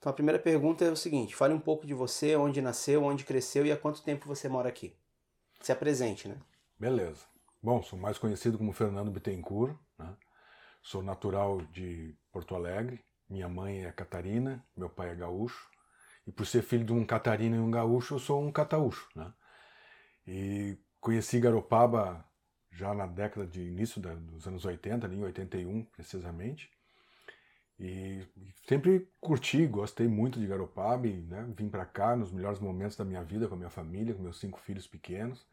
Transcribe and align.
Então 0.00 0.10
a 0.10 0.14
primeira 0.14 0.38
pergunta 0.38 0.82
é 0.82 0.90
o 0.90 0.96
seguinte: 0.96 1.36
fale 1.36 1.52
um 1.52 1.60
pouco 1.60 1.86
de 1.86 1.92
você, 1.92 2.34
onde 2.34 2.60
nasceu, 2.62 3.04
onde 3.04 3.22
cresceu 3.22 3.64
e 3.66 3.70
há 3.70 3.76
quanto 3.76 4.02
tempo 4.02 4.26
você 4.26 4.48
mora 4.48 4.68
aqui. 4.68 4.96
Se 5.60 5.70
apresente, 5.70 6.26
né? 6.26 6.36
Beleza. 6.78 7.20
Bom, 7.62 7.82
sou 7.82 7.98
mais 7.98 8.16
conhecido 8.16 8.56
como 8.56 8.72
Fernando 8.72 9.10
Bittencourt, 9.10 9.76
né? 9.98 10.16
sou 10.82 11.02
natural 11.02 11.60
de 11.66 12.16
Porto 12.32 12.54
Alegre, 12.54 13.04
minha 13.28 13.50
mãe 13.50 13.84
é 13.84 13.92
catarina, 13.92 14.64
meu 14.74 14.88
pai 14.88 15.10
é 15.10 15.14
gaúcho, 15.14 15.68
e 16.26 16.32
por 16.32 16.46
ser 16.46 16.62
filho 16.62 16.86
de 16.86 16.92
um 16.94 17.04
catarina 17.04 17.56
e 17.56 17.60
um 17.60 17.70
gaúcho, 17.70 18.14
eu 18.14 18.18
sou 18.18 18.42
um 18.42 18.50
cataúcho. 18.50 19.06
Né? 19.14 19.30
E 20.26 20.78
conheci 20.98 21.38
Garopaba 21.38 22.24
já 22.70 22.94
na 22.94 23.06
década 23.06 23.46
de 23.46 23.60
início 23.60 24.00
dos 24.00 24.46
anos 24.46 24.64
80, 24.64 25.06
ali 25.06 25.16
em 25.16 25.22
81 25.22 25.84
precisamente, 25.84 26.70
e 27.80 28.22
sempre 28.68 29.08
curti, 29.18 29.66
gostei 29.66 30.06
muito 30.06 30.38
de 30.38 30.46
Garopaba 30.46 31.06
e 31.06 31.22
né, 31.22 31.48
vim 31.56 31.70
para 31.70 31.86
cá 31.86 32.14
nos 32.14 32.30
melhores 32.30 32.60
momentos 32.60 32.94
da 32.94 33.06
minha 33.06 33.24
vida 33.24 33.48
com 33.48 33.54
a 33.54 33.56
minha 33.56 33.70
família, 33.70 34.14
com 34.14 34.22
meus 34.22 34.38
cinco 34.38 34.60
filhos 34.60 34.86
pequenos. 34.86 35.46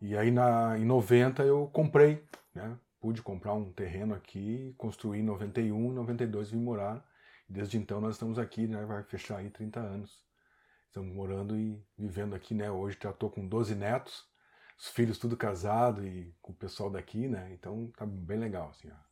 E 0.00 0.16
aí 0.16 0.32
na, 0.32 0.76
em 0.76 0.84
90 0.84 1.44
eu 1.44 1.70
comprei, 1.72 2.20
né, 2.52 2.76
pude 3.00 3.22
comprar 3.22 3.54
um 3.54 3.72
terreno 3.72 4.12
aqui, 4.12 4.74
construí 4.76 5.20
em 5.20 5.22
91, 5.22 5.92
em 5.92 5.94
92 5.94 6.50
vim 6.50 6.58
morar. 6.58 7.06
Desde 7.48 7.78
então 7.78 8.00
nós 8.00 8.16
estamos 8.16 8.40
aqui, 8.40 8.66
né, 8.66 8.84
vai 8.84 9.04
fechar 9.04 9.38
aí 9.38 9.48
30 9.48 9.78
anos. 9.78 10.26
Estamos 10.88 11.14
morando 11.14 11.56
e 11.56 11.80
vivendo 11.96 12.34
aqui, 12.34 12.54
né? 12.54 12.70
Hoje 12.70 12.98
já 13.00 13.10
estou 13.10 13.30
com 13.30 13.46
12 13.46 13.74
netos, 13.74 14.26
os 14.78 14.88
filhos 14.88 15.18
tudo 15.18 15.36
casado 15.36 16.04
e 16.04 16.34
com 16.42 16.52
o 16.52 16.56
pessoal 16.56 16.90
daqui, 16.90 17.28
né? 17.28 17.50
Então 17.52 17.92
tá 17.96 18.06
bem 18.06 18.38
legal, 18.38 18.70
assim, 18.70 18.90
ó. 18.90 19.05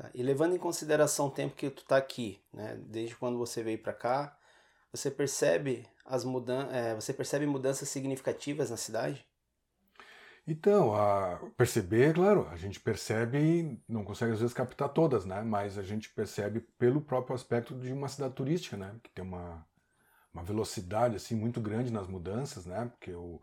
Tá. 0.00 0.10
E 0.14 0.22
levando 0.22 0.54
em 0.54 0.58
consideração 0.58 1.26
o 1.26 1.30
tempo 1.30 1.54
que 1.54 1.68
tu 1.68 1.84
tá 1.84 1.98
aqui, 1.98 2.40
né? 2.54 2.74
Desde 2.86 3.14
quando 3.14 3.36
você 3.36 3.62
veio 3.62 3.78
para 3.78 3.92
cá, 3.92 4.34
você 4.90 5.10
percebe 5.10 5.86
as 6.06 6.24
mudan 6.24 6.68
é, 6.72 6.94
você 6.94 7.12
percebe 7.12 7.44
mudanças 7.44 7.86
significativas 7.90 8.70
na 8.70 8.78
cidade? 8.78 9.26
Então, 10.46 10.94
a 10.94 11.38
perceber, 11.54 12.14
claro, 12.14 12.48
a 12.48 12.56
gente 12.56 12.80
percebe, 12.80 13.78
não 13.86 14.02
consegue 14.02 14.32
às 14.32 14.40
vezes 14.40 14.54
captar 14.54 14.88
todas, 14.88 15.26
né? 15.26 15.42
Mas 15.42 15.76
a 15.76 15.82
gente 15.82 16.08
percebe 16.08 16.60
pelo 16.78 17.02
próprio 17.02 17.34
aspecto 17.34 17.74
de 17.78 17.92
uma 17.92 18.08
cidade 18.08 18.34
turística, 18.34 18.78
né? 18.78 18.96
Que 19.02 19.10
tem 19.10 19.22
uma, 19.22 19.66
uma 20.32 20.42
velocidade 20.42 21.14
assim 21.14 21.34
muito 21.34 21.60
grande 21.60 21.92
nas 21.92 22.08
mudanças, 22.08 22.64
né? 22.64 22.86
Porque 22.86 23.12
o, 23.12 23.38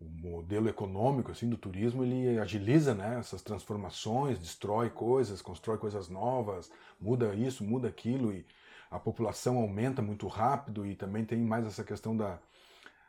o 0.00 0.04
modelo 0.04 0.68
econômico 0.68 1.32
assim 1.32 1.48
do 1.48 1.56
turismo 1.56 2.04
ele 2.04 2.38
agiliza 2.38 2.94
né, 2.94 3.18
essas 3.18 3.42
transformações, 3.42 4.38
destrói 4.38 4.90
coisas, 4.90 5.42
constrói 5.42 5.78
coisas 5.78 6.08
novas, 6.08 6.70
muda 7.00 7.34
isso, 7.34 7.64
muda 7.64 7.88
aquilo 7.88 8.32
e 8.32 8.46
a 8.90 8.98
população 8.98 9.58
aumenta 9.58 10.00
muito 10.00 10.26
rápido 10.28 10.86
e 10.86 10.94
também 10.94 11.24
tem 11.24 11.38
mais 11.38 11.66
essa 11.66 11.84
questão 11.84 12.16
da, 12.16 12.38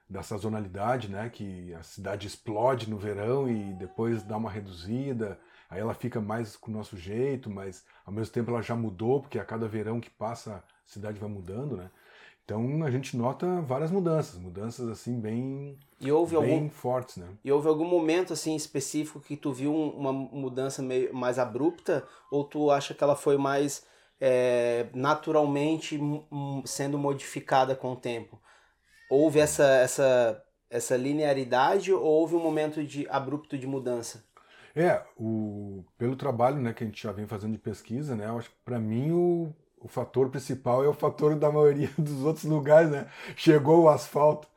da 0.10 0.24
sazonalidade, 0.24 1.10
né, 1.10 1.30
que 1.30 1.74
a 1.76 1.84
cidade 1.84 2.28
explode 2.28 2.90
no 2.90 2.98
verão 2.98 3.48
e 3.48 3.74
depois 3.76 4.24
dá 4.24 4.36
uma 4.36 4.50
reduzida, 4.50 5.40
aí 5.70 5.80
ela 5.80 5.94
fica 5.94 6.20
mais 6.20 6.58
com 6.58 6.72
o 6.72 6.74
nosso 6.74 6.98
jeito, 6.98 7.50
mas 7.50 7.86
ao 8.06 8.12
mesmo 8.12 8.34
tempo 8.34 8.50
ela 8.50 8.62
já 8.62 8.76
mudou 8.76 9.22
porque 9.22 9.38
a 9.38 9.46
cada 9.46 9.68
verão 9.68 10.02
que 10.02 10.10
passa 10.10 10.56
a 10.56 10.64
cidade 10.86 11.20
vai 11.20 11.30
mudando, 11.30 11.78
né? 11.78 11.92
Então 12.50 12.84
a 12.84 12.90
gente 12.90 13.16
nota 13.16 13.62
várias 13.62 13.92
mudanças, 13.92 14.40
mudanças 14.40 14.90
assim 14.90 15.20
bem, 15.20 15.78
e 16.02 16.12
houve 16.12 16.36
bem 16.40 16.56
algum, 16.56 16.70
fortes, 16.72 17.18
né? 17.18 17.28
E 17.46 17.52
houve 17.52 17.68
algum 17.68 17.86
momento 17.86 18.34
assim 18.34 18.56
específico 18.56 19.20
que 19.20 19.38
tu 19.38 19.54
viu 19.54 19.72
uma 19.72 20.12
mudança 20.12 20.82
meio 20.82 21.14
mais 21.14 21.38
abrupta 21.38 22.04
ou 22.32 22.44
tu 22.44 22.72
acha 22.72 22.96
que 22.96 23.04
ela 23.04 23.16
foi 23.16 23.38
mais 23.38 23.86
é, 24.20 24.88
naturalmente 24.96 26.00
sendo 26.66 26.98
modificada 26.98 27.76
com 27.76 27.92
o 27.92 27.96
tempo? 27.96 28.42
Houve 29.12 29.40
essa 29.40 29.66
essa 29.66 30.44
essa 30.72 30.98
linearidade 30.98 31.94
ou 31.94 32.02
houve 32.02 32.36
um 32.36 32.42
momento 32.42 32.84
de 32.84 33.08
abrupto 33.10 33.60
de 33.60 33.68
mudança? 33.68 34.24
É, 34.76 35.04
o, 35.16 35.84
pelo 36.00 36.16
trabalho 36.16 36.58
né, 36.58 36.74
que 36.74 36.84
a 36.84 36.88
gente 36.88 37.04
já 37.04 37.12
vem 37.12 37.28
fazendo 37.28 37.52
de 37.52 37.60
pesquisa, 37.60 38.16
né, 38.16 38.28
eu 38.28 38.38
acho 38.38 38.50
que 38.50 38.56
para 38.64 38.80
mim 38.80 39.12
o, 39.12 39.54
o 39.82 39.88
fator 39.88 40.30
principal 40.30 40.84
é 40.84 40.88
o 40.88 40.94
fator 40.94 41.36
da 41.36 41.52
maioria 41.52 41.90
dos 41.98 42.24
outros 42.24 42.46
lugares, 42.46 42.90
né? 42.92 43.10
Chegou 43.36 43.84
o 43.84 43.90
asfalto. 43.90 44.48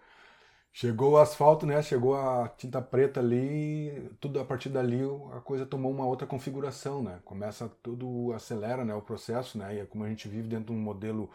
Chegou 0.75 1.13
o 1.13 1.17
asfalto, 1.19 1.67
né? 1.67 1.83
Chegou 1.83 2.17
a 2.17 2.49
tinta 2.49 2.81
preta 2.81 3.21
ali, 3.21 4.11
tudo 4.21 4.41
a 4.41 4.45
partir 4.45 4.71
dali 4.71 5.01
a 5.33 5.41
coisa 5.41 5.67
tomou 5.67 5.93
uma 5.93 6.07
outra 6.07 6.27
configuração, 6.27 7.03
né? 7.03 7.21
Começa 7.25 7.69
tudo 7.83 8.33
acelera, 8.33 8.85
né? 8.85 8.95
O 8.95 9.03
processo, 9.03 9.59
né? 9.59 9.77
E 9.77 9.81
é 9.81 9.85
como 9.85 10.05
a 10.05 10.09
gente 10.09 10.29
vive 10.29 10.49
dentro 10.49 10.67
de 10.67 10.73
um 10.73 10.83
modelo, 10.83 11.31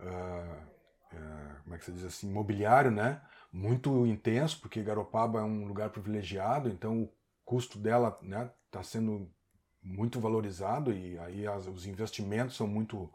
uh, 0.00 1.14
uh, 1.14 1.62
como 1.62 1.74
é 1.76 1.78
que 1.78 1.84
se 1.84 1.92
diz 1.92 2.04
assim, 2.04 2.28
imobiliário, 2.28 2.90
né? 2.90 3.20
Muito 3.52 4.04
intenso, 4.06 4.60
porque 4.60 4.82
Garopaba 4.82 5.40
é 5.40 5.44
um 5.44 5.66
lugar 5.66 5.90
privilegiado, 5.90 6.68
então 6.68 7.02
o 7.04 7.12
custo 7.44 7.78
dela, 7.78 8.18
né? 8.20 8.50
Está 8.66 8.82
sendo 8.82 9.30
muito 9.86 10.18
valorizado 10.18 10.92
e 10.92 11.18
aí 11.20 11.46
as, 11.46 11.66
os 11.68 11.86
investimentos 11.86 12.56
são 12.56 12.66
muito 12.66 13.08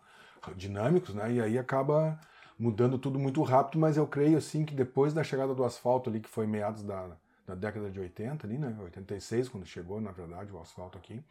dinâmicos, 0.55 1.13
né? 1.13 1.33
E 1.33 1.41
aí 1.41 1.59
acaba 1.59 2.19
mudando 2.57 2.97
tudo 2.97 3.19
muito 3.19 3.41
rápido, 3.43 3.79
mas 3.79 3.97
eu 3.97 4.07
creio 4.07 4.37
assim 4.37 4.63
que 4.63 4.73
depois 4.73 5.13
da 5.13 5.23
chegada 5.23 5.53
do 5.53 5.63
asfalto 5.63 6.09
ali, 6.09 6.19
que 6.19 6.29
foi 6.29 6.47
meados 6.47 6.83
da, 6.83 7.09
da 7.45 7.55
década 7.55 7.89
de 7.89 7.99
80 7.99 8.47
ali, 8.47 8.57
né? 8.57 8.75
86, 8.83 9.49
quando 9.49 9.65
chegou, 9.65 9.99
na 9.99 10.11
verdade, 10.11 10.51
o 10.51 10.59
asfalto 10.59 10.97
aqui. 10.97 11.21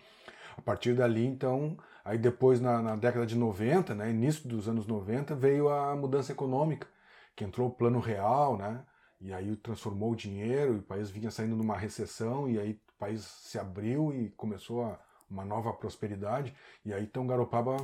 A 0.57 0.61
partir 0.61 0.95
dali, 0.95 1.25
então, 1.25 1.77
aí 2.05 2.19
depois 2.19 2.61
na, 2.61 2.83
na 2.83 2.97
década 2.97 3.27
de 3.27 3.37
90, 3.37 3.95
né? 3.95 4.11
Início 4.11 4.49
dos 4.49 4.69
anos 4.69 4.87
90, 4.87 5.35
veio 5.35 5.69
a 5.69 5.97
mudança 5.97 6.33
econômica, 6.33 6.87
que 7.35 7.45
entrou 7.45 7.69
o 7.69 7.73
plano 7.73 7.99
real, 7.99 8.59
né? 8.59 8.83
E 9.21 9.33
aí 9.33 9.57
transformou 9.57 10.13
o 10.13 10.17
dinheiro, 10.17 10.75
e 10.75 10.79
o 10.79 10.83
país 10.83 11.11
vinha 11.11 11.31
saindo 11.31 11.57
de 11.57 11.63
uma 11.63 11.77
recessão, 11.77 12.49
e 12.49 12.59
aí 12.59 12.73
o 12.73 12.99
país 12.99 13.23
se 13.23 13.59
abriu 13.59 14.13
e 14.15 14.31
começou 14.31 14.85
a 14.85 14.99
uma 15.31 15.45
nova 15.45 15.73
prosperidade. 15.73 16.55
E 16.85 16.93
aí 16.93 17.05
então 17.05 17.27
Garopaba 17.27 17.77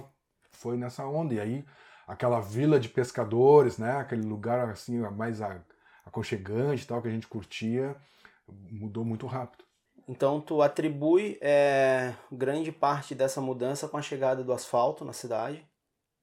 foi 0.51 0.77
nessa 0.77 1.07
onda. 1.07 1.35
E 1.35 1.41
aí 1.41 1.65
aquela 2.07 2.41
vila 2.41 2.79
de 2.79 2.89
pescadores, 2.89 3.79
né, 3.79 3.97
aquele 3.97 4.27
lugar 4.27 4.71
assim 4.71 4.99
mais 5.11 5.41
aconchegante, 6.05 6.87
tal 6.87 7.03
que 7.03 7.09
a 7.09 7.11
gente 7.13 7.27
curtia, 7.27 7.97
mudou 8.71 9.05
muito 9.05 9.27
rápido. 9.27 9.65
Então 10.09 10.41
tu 10.41 10.63
atribui 10.63 11.37
é, 11.41 12.15
grande 12.31 12.71
parte 12.71 13.15
dessa 13.15 13.41
mudança 13.41 13.89
com 13.89 13.97
a 13.97 14.03
chegada 14.03 14.45
do 14.45 14.53
asfalto 14.53 15.05
na 15.05 15.13
cidade. 15.13 15.67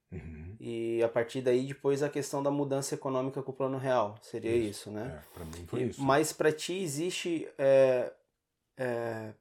Uhum. 0.10 0.56
E 0.60 1.04
a 1.04 1.10
partir 1.10 1.42
daí 1.42 1.68
depois 1.68 2.02
a 2.02 2.10
questão 2.10 2.42
da 2.42 2.50
mudança 2.50 2.96
econômica 2.96 3.44
com 3.44 3.52
o 3.52 3.56
plano 3.56 3.78
real. 3.78 4.16
Seria 4.22 4.56
isso, 4.56 4.70
isso 4.70 4.92
né? 4.92 5.22
É, 5.22 5.34
para 5.34 5.46
mim 5.46 5.66
foi 5.68 5.82
e, 5.82 5.90
isso. 5.90 6.02
Mas 6.02 6.32
para 6.32 6.52
ti 6.52 6.82
existe 6.82 7.50
é, 7.58 8.14
é, 8.78 9.34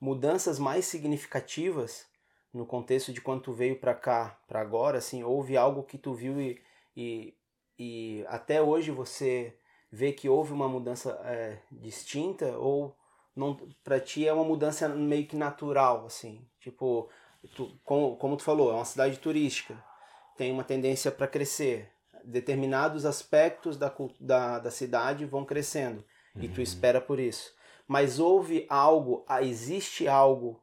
mudanças 0.00 0.58
mais 0.58 0.84
significativas 0.84 2.06
no 2.52 2.64
contexto 2.64 3.12
de 3.12 3.20
quando 3.20 3.42
tu 3.42 3.52
veio 3.52 3.76
para 3.76 3.94
cá, 3.94 4.38
para 4.46 4.60
agora, 4.60 4.98
assim, 4.98 5.24
houve 5.24 5.56
algo 5.56 5.82
que 5.82 5.98
tu 5.98 6.14
viu 6.14 6.40
e, 6.40 6.62
e, 6.96 7.34
e 7.78 8.24
até 8.28 8.62
hoje 8.62 8.92
você 8.92 9.56
vê 9.90 10.12
que 10.12 10.28
houve 10.28 10.52
uma 10.52 10.68
mudança 10.68 11.20
é, 11.24 11.58
distinta 11.70 12.56
ou 12.58 12.96
não 13.34 13.56
para 13.82 13.98
ti 13.98 14.26
é 14.26 14.32
uma 14.32 14.44
mudança 14.44 14.88
meio 14.88 15.26
que 15.26 15.34
natural, 15.34 16.06
assim, 16.06 16.46
tipo, 16.60 17.08
tu, 17.56 17.76
como, 17.84 18.16
como 18.16 18.36
tu 18.36 18.44
falou, 18.44 18.70
é 18.70 18.74
uma 18.74 18.84
cidade 18.84 19.18
turística, 19.18 19.76
tem 20.36 20.52
uma 20.52 20.62
tendência 20.62 21.10
para 21.10 21.26
crescer, 21.26 21.90
determinados 22.22 23.04
aspectos 23.04 23.76
da, 23.76 23.92
da, 24.20 24.58
da 24.60 24.70
cidade 24.70 25.24
vão 25.24 25.44
crescendo 25.44 26.04
uhum. 26.36 26.42
e 26.42 26.48
tu 26.48 26.58
uhum. 26.58 26.62
espera 26.62 27.00
por 27.00 27.18
isso 27.18 27.52
mas 27.86 28.18
houve 28.18 28.66
algo, 28.68 29.24
ah, 29.28 29.42
existe 29.42 30.08
algo 30.08 30.62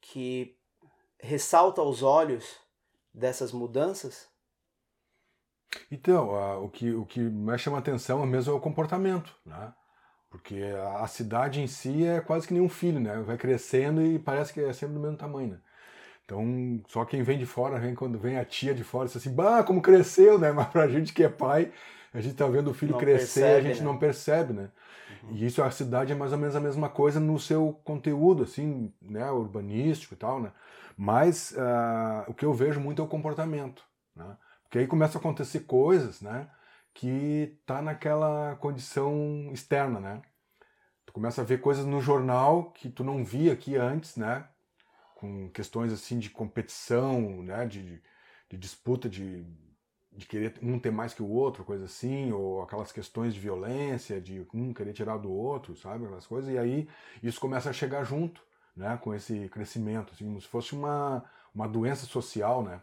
que 0.00 0.56
ressalta 1.18 1.80
aos 1.80 2.02
olhos 2.02 2.56
dessas 3.12 3.52
mudanças? 3.52 4.28
Então, 5.90 6.64
o, 6.64 6.68
que, 6.68 6.92
o 6.92 7.06
que 7.06 7.20
mais 7.20 7.60
chama 7.60 7.78
atenção 7.78 8.24
mesmo 8.26 8.52
é 8.52 8.56
o 8.56 8.60
comportamento, 8.60 9.34
né? 9.44 9.72
Porque 10.30 10.62
a 10.98 11.06
cidade 11.06 11.60
em 11.60 11.66
si 11.66 12.06
é 12.06 12.20
quase 12.20 12.46
que 12.46 12.54
nem 12.54 12.62
um 12.62 12.68
filho, 12.68 12.98
né? 12.98 13.20
Vai 13.20 13.36
crescendo 13.36 14.02
e 14.02 14.18
parece 14.18 14.52
que 14.52 14.60
é 14.60 14.72
sempre 14.72 14.94
do 14.94 15.00
mesmo 15.00 15.16
tamanho, 15.16 15.50
né? 15.52 15.60
Então, 16.24 16.82
só 16.88 17.04
quem 17.04 17.22
vem 17.22 17.38
de 17.38 17.44
fora, 17.44 17.78
vem 17.78 17.94
quando 17.94 18.18
vem 18.18 18.38
a 18.38 18.44
tia 18.44 18.74
de 18.74 18.82
fora, 18.82 19.06
diz 19.06 19.16
assim, 19.16 19.34
bah, 19.34 19.62
como 19.62 19.82
cresceu, 19.82 20.38
né? 20.38 20.50
Mas 20.52 20.68
pra 20.68 20.88
gente 20.88 21.12
que 21.12 21.22
é 21.22 21.28
pai, 21.28 21.72
a 22.14 22.20
gente 22.20 22.34
tá 22.34 22.46
vendo 22.46 22.70
o 22.70 22.74
filho 22.74 22.92
não 22.92 22.98
crescer, 22.98 23.40
percebe, 23.40 23.56
a 23.56 23.60
gente 23.62 23.80
né? 23.80 23.84
não 23.84 23.98
percebe, 23.98 24.52
né? 24.52 24.70
Uhum. 25.22 25.36
E 25.36 25.46
isso 25.46 25.62
a 25.62 25.70
cidade 25.70 26.12
é 26.12 26.14
mais 26.14 26.32
ou 26.32 26.38
menos 26.38 26.54
a 26.54 26.60
mesma 26.60 26.88
coisa 26.88 27.18
no 27.18 27.38
seu 27.38 27.80
conteúdo, 27.84 28.42
assim, 28.42 28.92
né, 29.00 29.30
urbanístico 29.30 30.14
e 30.14 30.16
tal, 30.16 30.40
né? 30.40 30.52
Mas 30.96 31.52
uh, 31.52 32.30
o 32.30 32.34
que 32.34 32.44
eu 32.44 32.52
vejo 32.52 32.80
muito 32.80 33.00
é 33.00 33.04
o 33.04 33.08
comportamento, 33.08 33.82
né? 34.14 34.36
Porque 34.64 34.78
aí 34.78 34.86
começa 34.86 35.18
a 35.18 35.20
acontecer 35.20 35.60
coisas, 35.60 36.20
né? 36.20 36.48
Que 36.94 37.58
tá 37.64 37.80
naquela 37.80 38.56
condição 38.56 39.50
externa, 39.52 39.98
né? 39.98 40.22
Tu 41.06 41.12
começa 41.12 41.40
a 41.40 41.44
ver 41.44 41.60
coisas 41.60 41.84
no 41.84 42.00
jornal 42.00 42.70
que 42.72 42.88
tu 42.90 43.02
não 43.02 43.24
via 43.24 43.52
aqui 43.52 43.76
antes, 43.76 44.16
né? 44.16 44.46
Com 45.14 45.48
questões 45.50 45.92
assim 45.92 46.18
de 46.18 46.30
competição, 46.30 47.42
né? 47.42 47.66
De, 47.66 48.02
de 48.50 48.56
disputa 48.56 49.08
de 49.08 49.44
de 50.14 50.26
querer 50.26 50.54
um 50.62 50.78
ter 50.78 50.90
mais 50.90 51.14
que 51.14 51.22
o 51.22 51.28
outro, 51.28 51.64
coisa 51.64 51.86
assim, 51.86 52.32
ou 52.32 52.62
aquelas 52.62 52.92
questões 52.92 53.32
de 53.32 53.40
violência, 53.40 54.20
de 54.20 54.46
um 54.52 54.72
querer 54.72 54.92
tirar 54.92 55.16
do 55.16 55.32
outro, 55.32 55.74
sabe, 55.76 56.04
aquelas 56.04 56.26
coisas, 56.26 56.52
e 56.52 56.58
aí 56.58 56.88
isso 57.22 57.40
começa 57.40 57.70
a 57.70 57.72
chegar 57.72 58.04
junto, 58.04 58.42
né, 58.76 58.98
com 59.02 59.14
esse 59.14 59.48
crescimento, 59.48 60.12
assim, 60.12 60.24
como 60.24 60.40
se 60.40 60.46
fosse 60.46 60.74
uma, 60.74 61.24
uma 61.54 61.66
doença 61.66 62.04
social, 62.06 62.62
né, 62.62 62.80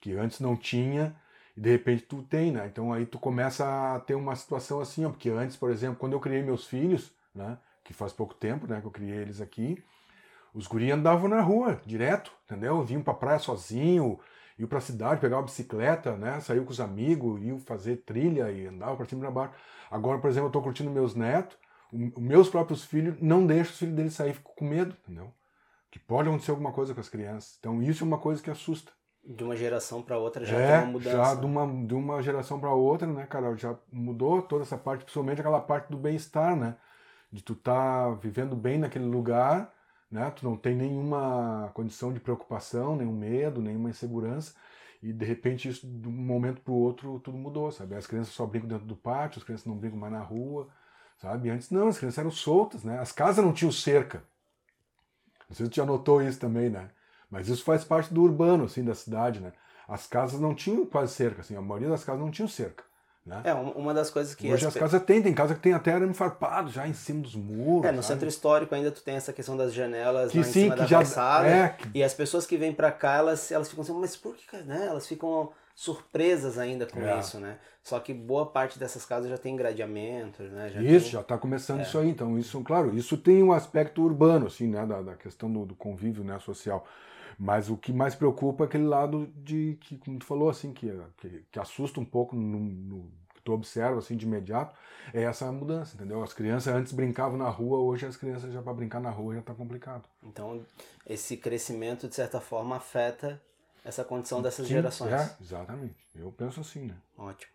que 0.00 0.12
antes 0.14 0.40
não 0.40 0.56
tinha 0.56 1.14
e 1.56 1.60
de 1.60 1.70
repente 1.70 2.02
tu 2.02 2.22
tem, 2.22 2.52
né, 2.52 2.66
então 2.66 2.92
aí 2.92 3.04
tu 3.04 3.18
começa 3.18 3.94
a 3.94 4.00
ter 4.00 4.14
uma 4.14 4.36
situação 4.36 4.80
assim, 4.80 5.04
ó, 5.04 5.10
porque 5.10 5.28
antes, 5.28 5.56
por 5.56 5.70
exemplo, 5.70 5.96
quando 5.96 6.12
eu 6.12 6.20
criei 6.20 6.42
meus 6.42 6.66
filhos, 6.66 7.12
né, 7.34 7.58
que 7.82 7.92
faz 7.92 8.12
pouco 8.12 8.34
tempo, 8.34 8.68
né, 8.68 8.80
que 8.80 8.86
eu 8.86 8.92
criei 8.92 9.18
eles 9.18 9.40
aqui, 9.40 9.82
os 10.54 10.66
guris 10.66 10.92
andavam 10.92 11.28
na 11.28 11.40
rua, 11.40 11.80
direto, 11.86 12.32
entendeu? 12.44 12.82
Vinham 12.82 13.02
pra 13.02 13.14
praia 13.14 13.38
sozinho, 13.38 14.18
iam 14.60 14.68
pra 14.68 14.80
cidade, 14.80 15.20
pegavam 15.20 15.44
bicicleta, 15.44 16.16
né? 16.16 16.38
Saiu 16.40 16.64
com 16.64 16.70
os 16.70 16.80
amigos, 16.80 17.42
iam 17.42 17.58
fazer 17.58 17.96
trilha 17.98 18.50
e 18.50 18.66
andavam 18.66 18.96
pra 18.96 19.06
cima 19.06 19.20
e 19.20 19.22
pra 19.22 19.30
baixo. 19.30 19.54
Agora, 19.90 20.18
por 20.18 20.28
exemplo, 20.28 20.48
eu 20.48 20.52
tô 20.52 20.60
curtindo 20.60 20.90
meus 20.90 21.14
netos, 21.14 21.56
os 21.90 22.22
meus 22.22 22.48
próprios 22.48 22.84
filhos 22.84 23.16
não 23.20 23.46
deixam 23.46 23.72
os 23.72 23.78
filhos 23.78 23.94
deles 23.96 24.12
sair, 24.12 24.34
ficam 24.34 24.52
com 24.54 24.64
medo, 24.66 24.94
entendeu? 25.02 25.32
Que 25.90 25.98
pode 25.98 26.28
acontecer 26.28 26.50
alguma 26.50 26.72
coisa 26.72 26.94
com 26.94 27.00
as 27.00 27.08
crianças. 27.08 27.56
Então 27.58 27.82
isso 27.82 28.04
é 28.04 28.06
uma 28.06 28.18
coisa 28.18 28.42
que 28.42 28.50
assusta. 28.50 28.92
De 29.24 29.42
uma 29.42 29.56
geração 29.56 30.02
para 30.02 30.18
outra 30.18 30.44
já 30.44 30.56
é, 30.56 30.66
tem 30.66 30.84
uma 30.84 30.92
mudança. 30.92 31.16
Já 31.16 31.34
de 31.34 31.46
uma, 31.46 31.86
de 31.86 31.94
uma 31.94 32.22
geração 32.22 32.60
para 32.60 32.72
outra, 32.72 33.06
né, 33.06 33.26
cara? 33.26 33.56
Já 33.56 33.74
mudou 33.90 34.42
toda 34.42 34.62
essa 34.62 34.76
parte, 34.78 35.04
principalmente 35.04 35.40
aquela 35.40 35.60
parte 35.60 35.90
do 35.90 35.96
bem-estar, 35.96 36.54
né? 36.54 36.76
De 37.32 37.42
tu 37.42 37.54
tá 37.54 38.10
vivendo 38.10 38.54
bem 38.54 38.78
naquele 38.78 39.06
lugar 39.06 39.72
né? 40.10 40.30
Tu 40.30 40.44
não 40.44 40.56
tem 40.56 40.74
nenhuma 40.74 41.70
condição 41.74 42.12
de 42.12 42.20
preocupação, 42.20 42.96
nenhum 42.96 43.12
medo, 43.12 43.62
nenhuma 43.62 43.90
insegurança 43.90 44.54
e 45.02 45.12
de 45.12 45.24
repente 45.24 45.68
isso 45.68 45.86
de 45.86 46.08
um 46.08 46.12
momento 46.12 46.60
para 46.60 46.72
o 46.72 46.76
outro 46.76 47.18
tudo 47.20 47.38
mudou, 47.38 47.70
sabe? 47.72 47.94
As 47.94 48.06
crianças 48.06 48.34
só 48.34 48.46
brincam 48.46 48.68
dentro 48.68 48.86
do 48.86 48.96
pátio, 48.96 49.38
as 49.38 49.44
crianças 49.44 49.66
não 49.66 49.76
brincam 49.76 49.98
mais 49.98 50.12
na 50.12 50.20
rua, 50.20 50.68
sabe? 51.18 51.50
Antes 51.50 51.70
não, 51.70 51.88
as 51.88 51.98
crianças 51.98 52.18
eram 52.18 52.30
soltas, 52.30 52.84
né? 52.84 52.98
As 52.98 53.12
casas 53.12 53.44
não 53.44 53.52
tinham 53.52 53.72
cerca. 53.72 54.22
Não 55.48 55.56
sei 55.56 55.66
se 55.66 55.72
tu 55.72 55.76
já 55.76 55.86
notou 55.86 56.22
isso 56.22 56.38
também, 56.38 56.68
né? 56.68 56.90
Mas 57.30 57.48
isso 57.48 57.64
faz 57.64 57.84
parte 57.84 58.12
do 58.12 58.22
urbano, 58.22 58.64
assim, 58.64 58.84
da 58.84 58.94
cidade, 58.94 59.40
né? 59.40 59.52
As 59.88 60.06
casas 60.06 60.40
não 60.40 60.54
tinham 60.54 60.84
quase 60.86 61.14
cerca, 61.14 61.40
assim, 61.40 61.56
a 61.56 61.62
maioria 61.62 61.88
das 61.88 62.04
casas 62.04 62.20
não 62.20 62.30
tinham 62.30 62.48
cerca. 62.48 62.84
Né? 63.24 63.42
É, 63.44 63.52
uma 63.52 63.92
das 63.92 64.10
coisas 64.10 64.34
que. 64.34 64.50
Hoje 64.50 64.66
as, 64.66 64.74
as 64.74 64.80
casas 64.80 65.02
têm, 65.02 65.20
tem 65.20 65.34
casa 65.34 65.54
que 65.54 65.60
tem 65.60 65.74
até 65.74 65.92
arame 65.92 66.14
farpado 66.14 66.70
já 66.70 66.88
em 66.88 66.94
cima 66.94 67.20
dos 67.20 67.36
muros. 67.36 67.84
É, 67.84 67.92
no 67.92 68.02
sabe? 68.02 68.14
centro 68.14 68.28
histórico 68.28 68.74
ainda 68.74 68.90
tu 68.90 69.02
tem 69.02 69.14
essa 69.14 69.32
questão 69.32 69.56
das 69.56 69.74
janelas 69.74 70.32
que, 70.32 70.38
lá 70.38 70.44
em 70.44 70.46
sim, 70.46 70.62
cima 70.62 70.74
que 70.74 70.80
da 70.80 70.86
já, 70.86 70.96
calçada. 70.98 71.48
É, 71.48 71.68
que... 71.68 71.90
E 71.94 72.02
as 72.02 72.14
pessoas 72.14 72.46
que 72.46 72.56
vêm 72.56 72.72
para 72.72 72.90
cá, 72.90 73.16
elas, 73.16 73.52
elas 73.52 73.68
ficam 73.68 73.82
assim, 73.82 73.92
mas 73.92 74.16
por 74.16 74.34
que, 74.34 74.56
né? 74.58 74.86
Elas 74.86 75.06
ficam 75.06 75.50
surpresas 75.74 76.58
ainda 76.58 76.86
com 76.86 77.00
é. 77.00 77.18
isso, 77.18 77.38
né? 77.38 77.58
Só 77.82 77.98
que 78.00 78.12
boa 78.12 78.46
parte 78.46 78.78
dessas 78.78 79.04
casas 79.04 79.30
já 79.30 79.38
tem 79.38 79.56
gradeamento, 79.56 80.42
né? 80.42 80.70
Já 80.70 80.82
isso, 80.82 81.04
tem... 81.04 81.12
já 81.12 81.20
está 81.20 81.38
começando 81.38 81.80
é. 81.80 81.82
isso 81.82 81.98
aí. 81.98 82.08
Então, 82.08 82.38
isso, 82.38 82.60
claro, 82.62 82.94
isso 82.96 83.16
tem 83.16 83.42
um 83.42 83.52
aspecto 83.52 84.02
urbano, 84.02 84.46
assim, 84.46 84.66
né? 84.66 84.84
Da, 84.86 85.02
da 85.02 85.14
questão 85.14 85.52
do, 85.52 85.66
do 85.66 85.74
convívio 85.74 86.24
né, 86.24 86.38
social. 86.38 86.86
Mas 87.42 87.70
o 87.70 87.76
que 87.78 87.90
mais 87.90 88.14
preocupa 88.14 88.64
é 88.64 88.66
aquele 88.66 88.84
lado 88.84 89.26
de 89.34 89.78
que, 89.80 89.96
como 89.96 90.18
tu 90.18 90.26
falou, 90.26 90.50
assim, 90.50 90.74
que, 90.74 90.92
que, 91.16 91.46
que 91.50 91.58
assusta 91.58 91.98
um 91.98 92.04
pouco 92.04 92.36
no, 92.36 92.60
no 92.60 93.10
que 93.34 93.40
tu 93.42 93.52
observa 93.52 93.98
assim 93.98 94.14
de 94.14 94.26
imediato 94.26 94.76
é 95.14 95.22
essa 95.22 95.50
mudança, 95.50 95.96
entendeu? 95.96 96.22
As 96.22 96.34
crianças 96.34 96.74
antes 96.74 96.92
brincavam 96.92 97.38
na 97.38 97.48
rua, 97.48 97.78
hoje 97.78 98.04
as 98.04 98.14
crianças 98.14 98.52
já 98.52 98.60
para 98.60 98.74
brincar 98.74 99.00
na 99.00 99.08
rua 99.08 99.32
já 99.32 99.40
está 99.40 99.54
complicado. 99.54 100.04
Então, 100.22 100.66
esse 101.06 101.34
crescimento 101.34 102.06
de 102.06 102.14
certa 102.14 102.42
forma 102.42 102.76
afeta 102.76 103.40
essa 103.82 104.04
condição 104.04 104.42
dessas 104.42 104.66
Sim, 104.66 104.74
gerações. 104.74 105.10
É, 105.10 105.36
exatamente. 105.40 105.96
Eu 106.14 106.30
penso 106.30 106.60
assim, 106.60 106.84
né? 106.84 106.96
Ótimo. 107.16 107.50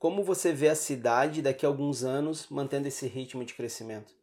Como 0.00 0.24
você 0.24 0.52
vê 0.52 0.68
a 0.68 0.74
cidade 0.74 1.42
daqui 1.42 1.64
a 1.64 1.68
alguns 1.68 2.02
anos 2.02 2.48
mantendo 2.50 2.88
esse 2.88 3.06
ritmo 3.06 3.44
de 3.44 3.54
crescimento? 3.54 4.17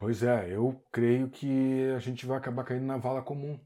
Pois 0.00 0.24
é, 0.24 0.52
eu 0.52 0.82
creio 0.90 1.30
que 1.30 1.92
a 1.94 2.00
gente 2.00 2.26
vai 2.26 2.38
acabar 2.38 2.64
caindo 2.64 2.86
na 2.86 2.96
vala 2.96 3.22
comum 3.22 3.60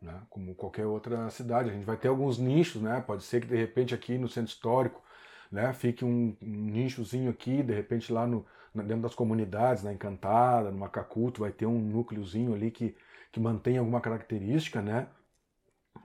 né? 0.00 0.22
como 0.30 0.54
qualquer 0.54 0.86
outra 0.86 1.28
cidade. 1.30 1.70
A 1.70 1.72
gente 1.72 1.84
vai 1.84 1.96
ter 1.96 2.08
alguns 2.08 2.38
nichos, 2.38 2.80
né? 2.82 3.00
Pode 3.06 3.22
ser 3.22 3.40
que 3.40 3.46
de 3.46 3.56
repente 3.56 3.94
aqui 3.94 4.18
no 4.18 4.28
centro 4.28 4.50
histórico, 4.50 5.02
né, 5.50 5.72
fique 5.72 6.04
um, 6.04 6.36
um 6.40 6.70
nichozinho 6.70 7.30
aqui, 7.30 7.62
de 7.62 7.74
repente 7.74 8.12
lá 8.12 8.26
no, 8.26 8.46
dentro 8.74 9.02
das 9.02 9.14
comunidades, 9.14 9.82
na 9.82 9.92
Encantada, 9.92 10.70
no 10.70 10.78
Macacuto, 10.78 11.40
vai 11.40 11.50
ter 11.50 11.66
um 11.66 11.78
núcleozinho 11.80 12.54
ali 12.54 12.70
que, 12.70 12.96
que 13.32 13.40
mantém 13.40 13.78
alguma 13.78 14.00
característica, 14.00 14.80
né? 14.80 15.08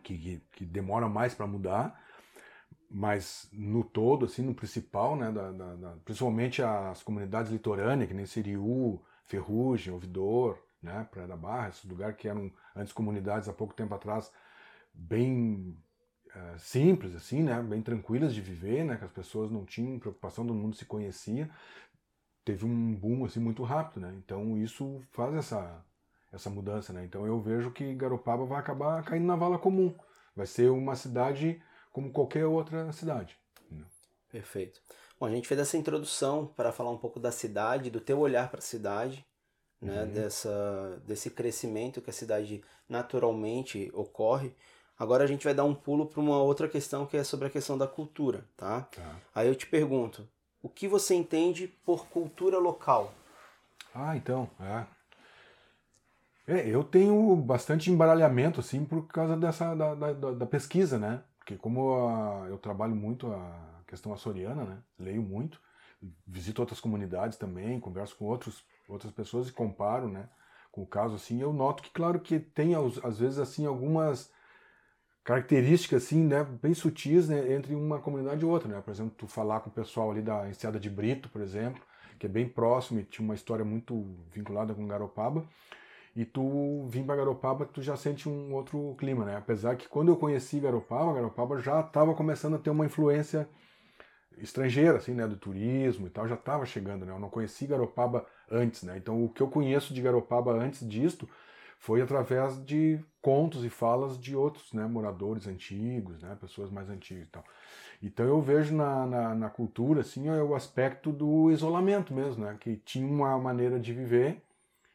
Que, 0.03 0.17
que, 0.17 0.41
que 0.51 0.65
demora 0.65 1.07
mais 1.07 1.33
para 1.33 1.47
mudar, 1.47 1.99
mas 2.89 3.49
no 3.53 3.83
todo, 3.83 4.25
assim, 4.25 4.43
no 4.43 4.53
principal, 4.53 5.15
né, 5.15 5.31
da, 5.31 5.51
da, 5.51 5.75
da, 5.75 5.97
principalmente 6.03 6.61
as 6.61 7.01
comunidades 7.03 7.51
litorâneas, 7.51 8.07
que 8.07 8.13
nem 8.13 8.25
Siriú, 8.25 9.01
Ferrugem, 9.25 9.93
Ouvidor, 9.93 10.57
né, 10.81 11.07
Praia 11.09 11.27
da 11.27 11.35
Barra, 11.35 11.69
esse 11.69 11.87
lugar 11.87 12.13
que 12.15 12.27
eram 12.27 12.51
antes 12.75 12.93
comunidades 12.93 13.49
há 13.49 13.53
pouco 13.53 13.73
tempo 13.73 13.93
atrás 13.93 14.31
bem 14.93 15.77
uh, 16.27 16.59
simples 16.59 17.15
assim, 17.15 17.43
né, 17.43 17.61
bem 17.61 17.81
tranquilas 17.81 18.33
de 18.33 18.41
viver, 18.41 18.85
né, 18.85 18.95
que 18.97 19.05
as 19.05 19.11
pessoas 19.11 19.51
não 19.51 19.65
tinham 19.65 19.99
preocupação, 19.99 20.45
todo 20.45 20.55
mundo 20.55 20.75
se 20.75 20.85
conhecia, 20.85 21.49
teve 22.45 22.65
um 22.65 22.93
boom 22.93 23.25
assim 23.25 23.39
muito 23.39 23.63
rápido, 23.63 24.01
né? 24.01 24.13
Então 24.23 24.55
isso 24.57 25.01
faz 25.11 25.33
essa 25.33 25.83
essa 26.31 26.49
mudança, 26.49 26.93
né? 26.93 27.03
Então 27.05 27.25
eu 27.25 27.39
vejo 27.39 27.71
que 27.71 27.95
Garopaba 27.95 28.45
vai 28.45 28.59
acabar 28.59 29.03
caindo 29.03 29.25
na 29.25 29.35
vala 29.35 29.57
comum, 29.57 29.95
vai 30.35 30.45
ser 30.45 30.69
uma 30.69 30.95
cidade 30.95 31.61
como 31.91 32.11
qualquer 32.11 32.45
outra 32.45 32.91
cidade. 32.91 33.37
Né? 33.71 33.85
Perfeito. 34.29 34.81
Bom, 35.25 35.29
a 35.29 35.33
gente 35.33 35.47
fez 35.47 35.59
essa 35.59 35.75
introdução 35.75 36.45
para 36.45 36.71
falar 36.71 36.91
um 36.91 36.97
pouco 36.97 37.19
da 37.19 37.31
cidade, 37.31 37.89
do 37.89 37.99
teu 37.99 38.19
olhar 38.19 38.47
para 38.47 38.59
a 38.59 38.61
cidade, 38.61 39.25
né, 39.81 40.03
uhum. 40.03 40.11
dessa, 40.11 41.01
desse 41.03 41.31
crescimento 41.31 41.99
que 41.99 42.11
a 42.11 42.13
cidade 42.13 42.63
naturalmente 42.87 43.89
ocorre. 43.95 44.53
Agora 44.99 45.23
a 45.23 45.27
gente 45.27 45.43
vai 45.43 45.55
dar 45.55 45.63
um 45.63 45.73
pulo 45.73 46.05
para 46.05 46.21
uma 46.21 46.37
outra 46.37 46.69
questão 46.69 47.07
que 47.07 47.17
é 47.17 47.23
sobre 47.23 47.47
a 47.47 47.49
questão 47.49 47.75
da 47.75 47.87
cultura, 47.87 48.45
tá? 48.55 48.81
tá? 48.81 49.15
Aí 49.33 49.47
eu 49.47 49.55
te 49.55 49.65
pergunto, 49.65 50.29
o 50.61 50.69
que 50.69 50.87
você 50.87 51.15
entende 51.15 51.67
por 51.83 52.05
cultura 52.05 52.59
local? 52.59 53.11
Ah, 53.95 54.15
então, 54.15 54.47
é. 54.59 54.85
é 56.53 56.69
eu 56.69 56.83
tenho 56.83 57.35
bastante 57.35 57.89
embaralhamento, 57.89 58.59
assim, 58.59 58.85
por 58.85 59.07
causa 59.07 59.35
dessa, 59.35 59.73
da, 59.73 59.95
da, 59.95 60.31
da 60.33 60.45
pesquisa, 60.45 60.99
né? 60.99 61.23
Porque 61.39 61.55
como 61.55 61.95
a, 61.95 62.45
eu 62.47 62.59
trabalho 62.59 62.95
muito 62.95 63.25
a 63.31 63.74
questão 63.95 64.13
açoriana, 64.13 64.63
né? 64.63 64.77
Leio 64.99 65.23
muito, 65.23 65.59
visito 66.27 66.61
outras 66.61 66.79
comunidades 66.79 67.37
também, 67.37 67.79
converso 67.79 68.15
com 68.15 68.25
outros 68.25 68.63
outras 68.87 69.11
pessoas 69.11 69.49
e 69.49 69.51
comparo, 69.51 70.07
né, 70.07 70.29
com 70.71 70.83
o 70.83 70.85
caso 70.85 71.15
assim, 71.15 71.41
eu 71.41 71.51
noto 71.51 71.81
que 71.81 71.89
claro 71.89 72.19
que 72.19 72.39
tem 72.39 72.73
às 73.03 73.17
vezes 73.17 73.39
assim 73.39 73.65
algumas 73.65 74.31
características 75.23 76.03
assim, 76.03 76.23
né, 76.23 76.43
bem 76.43 76.73
sutis 76.73 77.29
né, 77.29 77.53
entre 77.53 77.73
uma 77.73 77.99
comunidade 77.99 78.43
e 78.43 78.45
outra, 78.45 78.69
né? 78.69 78.81
Por 78.81 78.91
exemplo, 78.91 79.13
tu 79.17 79.27
falar 79.27 79.61
com 79.61 79.71
o 79.71 79.73
pessoal 79.73 80.11
ali 80.11 80.21
da 80.21 80.47
Enseada 80.47 80.79
de 80.79 80.87
Brito, 80.87 81.29
por 81.29 81.41
exemplo, 81.41 81.81
que 82.19 82.27
é 82.27 82.29
bem 82.29 82.47
próximo 82.47 82.99
e 82.99 83.03
tinha 83.03 83.25
uma 83.25 83.33
história 83.33 83.65
muito 83.65 84.05
vinculada 84.31 84.73
com 84.75 84.85
Garopaba, 84.85 85.43
e 86.15 86.23
tu 86.23 86.85
vir 86.87 87.03
para 87.03 87.15
Garopaba, 87.15 87.65
tu 87.65 87.81
já 87.81 87.97
sente 87.97 88.29
um 88.29 88.53
outro 88.53 88.95
clima, 88.99 89.25
né? 89.25 89.35
Apesar 89.35 89.75
que 89.75 89.87
quando 89.87 90.09
eu 90.09 90.15
conheci 90.15 90.59
Garopaba, 90.59 91.13
Garopaba 91.13 91.59
já 91.59 91.81
estava 91.81 92.13
começando 92.13 92.55
a 92.55 92.59
ter 92.59 92.69
uma 92.69 92.85
influência 92.85 93.49
estrangeira, 94.37 94.97
assim, 94.97 95.13
né, 95.13 95.27
do 95.27 95.35
turismo 95.35 96.07
e 96.07 96.09
tal, 96.09 96.27
já 96.27 96.35
estava 96.35 96.65
chegando, 96.65 97.05
né? 97.05 97.11
Eu 97.11 97.19
não 97.19 97.29
conheci 97.29 97.67
Garopaba 97.67 98.25
antes, 98.49 98.83
né? 98.83 98.97
Então 98.97 99.23
o 99.23 99.29
que 99.29 99.41
eu 99.41 99.47
conheço 99.47 99.93
de 99.93 100.01
Garopaba 100.01 100.53
antes 100.53 100.87
disto 100.87 101.27
foi 101.77 102.01
através 102.01 102.63
de 102.65 102.99
contos 103.21 103.63
e 103.63 103.69
falas 103.69 104.19
de 104.19 104.35
outros, 104.35 104.73
né, 104.73 104.85
moradores 104.85 105.45
antigos, 105.47 106.21
né, 106.21 106.35
pessoas 106.39 106.71
mais 106.71 106.89
antigas 106.89 107.27
e 107.27 107.29
tal. 107.29 107.43
Então 108.01 108.25
eu 108.25 108.41
vejo 108.41 108.75
na, 108.75 109.05
na, 109.05 109.35
na 109.35 109.49
cultura, 109.49 110.01
assim, 110.01 110.27
é 110.27 110.41
o 110.41 110.55
aspecto 110.55 111.11
do 111.11 111.51
isolamento 111.51 112.13
mesmo, 112.13 112.45
né, 112.45 112.57
que 112.59 112.77
tinha 112.77 113.07
uma 113.07 113.37
maneira 113.37 113.79
de 113.79 113.93
viver 113.93 114.41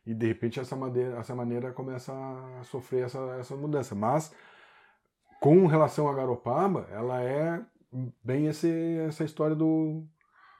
e 0.06 0.14
de 0.14 0.26
repente 0.26 0.58
essa 0.58 0.74
maneira, 0.74 1.18
essa 1.18 1.34
maneira 1.34 1.72
começa 1.72 2.12
a 2.12 2.64
sofrer 2.64 3.04
essa, 3.04 3.18
essa 3.38 3.56
mudança. 3.56 3.94
Mas 3.94 4.32
com 5.40 5.66
relação 5.66 6.08
a 6.08 6.14
Garopaba, 6.14 6.88
ela 6.90 7.22
é 7.22 7.60
bem 8.22 8.46
esse, 8.46 8.70
essa 9.06 9.24
história 9.24 9.56
do, 9.56 10.04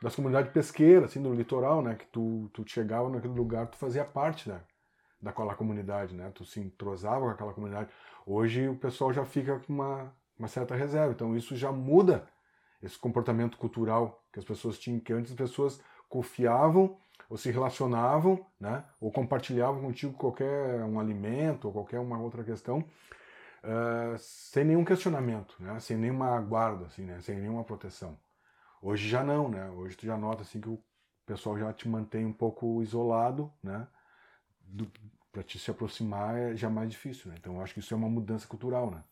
das 0.02 0.14
comunidades 0.14 0.52
pesqueiras, 0.52 1.10
assim, 1.10 1.22
do 1.22 1.32
litoral, 1.32 1.82
né? 1.82 1.94
Que 1.94 2.06
tu, 2.06 2.50
tu 2.52 2.64
chegava 2.66 3.08
naquele 3.08 3.34
lugar, 3.34 3.66
tu 3.66 3.76
fazia 3.76 4.04
parte 4.04 4.48
da, 4.48 4.60
daquela 5.20 5.54
comunidade, 5.54 6.14
né? 6.14 6.30
Tu 6.34 6.44
se 6.44 6.60
entrosava 6.60 7.26
com 7.26 7.30
aquela 7.30 7.52
comunidade. 7.52 7.90
Hoje 8.26 8.68
o 8.68 8.76
pessoal 8.76 9.12
já 9.12 9.24
fica 9.24 9.58
com 9.60 9.72
uma, 9.72 10.12
uma 10.38 10.48
certa 10.48 10.74
reserva, 10.74 11.12
então 11.12 11.36
isso 11.36 11.56
já 11.56 11.70
muda 11.70 12.26
esse 12.82 12.98
comportamento 12.98 13.58
cultural 13.58 14.24
que 14.32 14.38
as 14.38 14.44
pessoas 14.44 14.78
tinham, 14.78 15.00
que 15.00 15.12
antes 15.12 15.32
as 15.32 15.36
pessoas 15.36 15.80
confiavam 16.08 16.96
ou 17.28 17.36
se 17.36 17.50
relacionavam, 17.50 18.44
né? 18.58 18.84
Ou 19.00 19.12
compartilhavam 19.12 19.80
contigo 19.80 20.14
qualquer 20.14 20.82
um 20.84 20.98
alimento 20.98 21.66
ou 21.66 21.72
qualquer 21.72 22.00
uma 22.00 22.18
outra 22.18 22.42
questão 22.42 22.84
uh, 23.64 24.18
sem 24.18 24.64
nenhum 24.64 24.84
questionamento, 24.84 25.54
né? 25.58 25.78
Sem 25.80 25.96
nenhuma 25.96 26.40
guarda, 26.40 26.86
assim, 26.86 27.04
né? 27.04 27.20
Sem 27.20 27.38
nenhuma 27.38 27.64
proteção. 27.64 28.18
Hoje 28.82 29.08
já 29.08 29.22
não, 29.22 29.48
né? 29.48 29.68
Hoje 29.70 29.96
tu 29.96 30.06
já 30.06 30.16
nota 30.16 30.42
assim 30.42 30.60
que 30.60 30.68
o 30.68 30.82
pessoal 31.26 31.58
já 31.58 31.72
te 31.72 31.88
mantém 31.88 32.24
um 32.24 32.32
pouco 32.32 32.82
isolado, 32.82 33.52
né? 33.62 33.86
Para 35.32 35.42
te 35.42 35.58
se 35.58 35.70
aproximar 35.70 36.36
é 36.36 36.56
já 36.56 36.68
mais 36.70 36.90
difícil, 36.90 37.30
né? 37.30 37.36
Então 37.38 37.56
eu 37.56 37.62
acho 37.62 37.74
que 37.74 37.80
isso 37.80 37.94
é 37.94 37.96
uma 37.96 38.08
mudança 38.08 38.46
cultural, 38.46 38.90
né? 38.90 39.04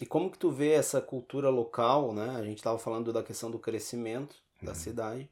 E 0.00 0.06
como 0.06 0.30
que 0.30 0.38
tu 0.38 0.50
vê 0.50 0.72
essa 0.72 1.00
cultura 1.00 1.50
local, 1.50 2.12
né? 2.12 2.30
A 2.30 2.42
gente 2.42 2.58
estava 2.58 2.78
falando 2.78 3.12
da 3.12 3.22
questão 3.22 3.50
do 3.50 3.58
crescimento 3.58 4.42
da 4.60 4.70
uhum. 4.72 4.76
cidade. 4.76 5.30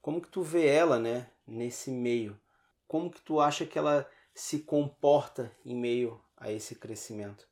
Como 0.00 0.20
que 0.20 0.28
tu 0.28 0.42
vê 0.42 0.66
ela, 0.66 0.98
né, 0.98 1.28
nesse 1.46 1.90
meio? 1.90 2.38
Como 2.86 3.10
que 3.10 3.20
tu 3.20 3.40
acha 3.40 3.64
que 3.64 3.78
ela 3.78 4.08
se 4.34 4.60
comporta 4.60 5.50
em 5.64 5.76
meio 5.76 6.20
a 6.42 6.50
esse 6.50 6.74
crescimento? 6.74 7.48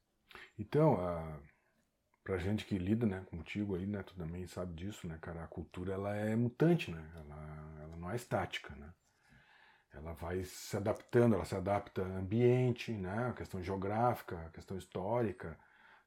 Então, 0.58 1.00
a, 1.00 1.40
pra 2.22 2.38
gente 2.38 2.64
que 2.64 2.76
lida, 2.76 3.06
né, 3.06 3.24
contigo 3.30 3.76
aí, 3.76 3.86
né, 3.86 4.02
tu 4.02 4.14
também 4.14 4.46
sabe 4.46 4.74
disso, 4.74 5.06
né, 5.06 5.18
cara, 5.20 5.44
a 5.44 5.48
cultura 5.48 5.94
ela 5.94 6.14
é 6.14 6.36
mutante, 6.36 6.90
né, 6.90 7.02
ela, 7.14 7.78
ela 7.82 7.96
não 7.96 8.10
é 8.10 8.16
estática, 8.16 8.74
né, 8.76 8.92
ela 9.92 10.12
vai 10.12 10.44
se 10.44 10.76
adaptando, 10.76 11.34
ela 11.34 11.44
se 11.44 11.54
adapta 11.54 12.02
ao 12.02 12.12
ambiente, 12.12 12.92
né, 12.92 13.28
a 13.28 13.32
questão 13.32 13.62
geográfica, 13.62 14.38
a 14.46 14.50
questão 14.50 14.76
histórica, 14.76 15.58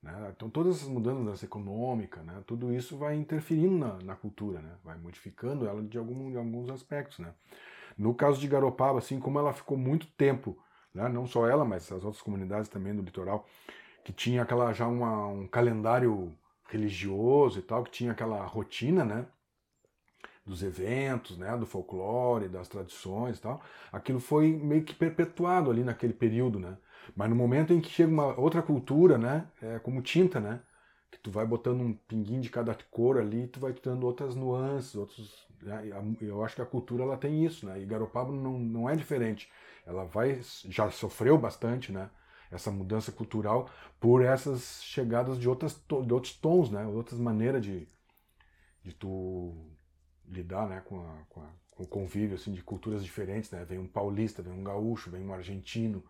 né, 0.01 0.33
então 0.35 0.49
todas 0.49 0.77
essas 0.77 0.89
mudanças 0.89 1.43
econômicas, 1.43 2.23
né, 2.23 2.43
tudo 2.45 2.73
isso 2.73 2.97
vai 2.97 3.15
interferindo 3.15 3.77
na, 3.77 3.93
na 3.99 4.15
cultura, 4.15 4.61
né, 4.61 4.77
vai 4.83 4.97
modificando 4.97 5.67
ela 5.67 5.81
de, 5.81 5.97
algum, 5.97 6.29
de 6.29 6.37
alguns 6.37 6.69
aspectos, 6.69 7.19
né. 7.19 7.33
No 7.97 8.13
caso 8.13 8.39
de 8.39 8.47
Garopaba, 8.47 8.99
assim, 8.99 9.19
como 9.19 9.37
ela 9.37 9.53
ficou 9.53 9.77
muito 9.77 10.07
tempo 10.07 10.57
né? 10.93 11.09
não 11.09 11.25
só 11.25 11.47
ela, 11.47 11.65
mas 11.65 11.91
as 11.91 12.03
outras 12.03 12.21
comunidades 12.21 12.69
também 12.69 12.95
do 12.95 13.01
litoral, 13.01 13.45
que 14.03 14.13
tinha 14.13 14.41
aquela 14.43 14.73
já 14.73 14.87
uma, 14.87 15.27
um 15.27 15.47
calendário 15.47 16.35
religioso 16.69 17.59
e 17.59 17.61
tal, 17.61 17.83
que 17.83 17.91
tinha 17.91 18.11
aquela 18.11 18.43
rotina, 18.45 19.03
né? 19.03 19.25
dos 20.45 20.61
eventos, 20.61 21.37
né, 21.37 21.55
do 21.57 21.65
folclore, 21.65 22.49
das 22.49 22.67
tradições 22.67 23.37
e 23.37 23.41
tal, 23.41 23.61
aquilo 23.91 24.19
foi 24.19 24.51
meio 24.51 24.83
que 24.83 24.93
perpetuado 24.93 25.71
ali 25.71 25.83
naquele 25.83 26.13
período, 26.13 26.59
né? 26.59 26.77
Mas 27.15 27.29
no 27.29 27.35
momento 27.35 27.73
em 27.73 27.79
que 27.79 27.89
chega 27.89 28.11
uma 28.11 28.37
outra 28.39 28.61
cultura, 28.61 29.17
né, 29.17 29.47
é 29.61 29.79
como 29.79 30.01
tinta, 30.01 30.39
né, 30.41 30.61
que 31.09 31.17
tu 31.19 31.31
vai 31.31 31.45
botando 31.45 31.81
um 31.81 31.93
pinguinho 31.93 32.41
de 32.41 32.49
cada 32.49 32.75
cor 32.91 33.17
ali, 33.17 33.47
tu 33.47 33.59
vai 33.59 33.73
dando 33.73 34.05
outras 34.05 34.35
nuances, 34.35 34.95
outros, 34.95 35.47
né? 35.61 35.81
eu 36.21 36.43
acho 36.43 36.55
que 36.55 36.61
a 36.61 36.65
cultura 36.65 37.03
ela 37.03 37.17
tem 37.17 37.45
isso, 37.45 37.65
né? 37.65 37.79
E 37.81 37.85
Garopaba 37.85 38.31
não, 38.31 38.59
não 38.59 38.89
é 38.89 38.95
diferente 38.95 39.49
ela 39.85 40.05
vai 40.05 40.41
já 40.65 40.89
sofreu 40.91 41.37
bastante, 41.37 41.91
né? 41.91 42.09
Essa 42.51 42.71
mudança 42.71 43.11
cultural 43.11 43.69
por 43.99 44.23
essas 44.23 44.83
chegadas 44.83 45.39
de 45.39 45.49
outras 45.49 45.81
de 45.87 46.13
outros 46.13 46.33
tons, 46.33 46.69
né? 46.69 46.85
Outras 46.85 47.19
maneiras 47.19 47.63
de, 47.63 47.87
de 48.83 48.93
tu 48.93 49.55
lidar, 50.27 50.67
né? 50.67 50.81
Com, 50.81 50.99
a, 50.99 51.17
com, 51.29 51.41
a, 51.41 51.49
com 51.71 51.83
o 51.83 51.87
convívio 51.87 52.35
assim 52.35 52.51
de 52.51 52.63
culturas 52.63 53.03
diferentes, 53.03 53.51
né? 53.51 53.65
Vem 53.65 53.79
um 53.79 53.87
paulista, 53.87 54.41
vem 54.41 54.53
um 54.53 54.63
gaúcho, 54.63 55.09
vem 55.09 55.25
um 55.25 55.33
argentino, 55.33 56.03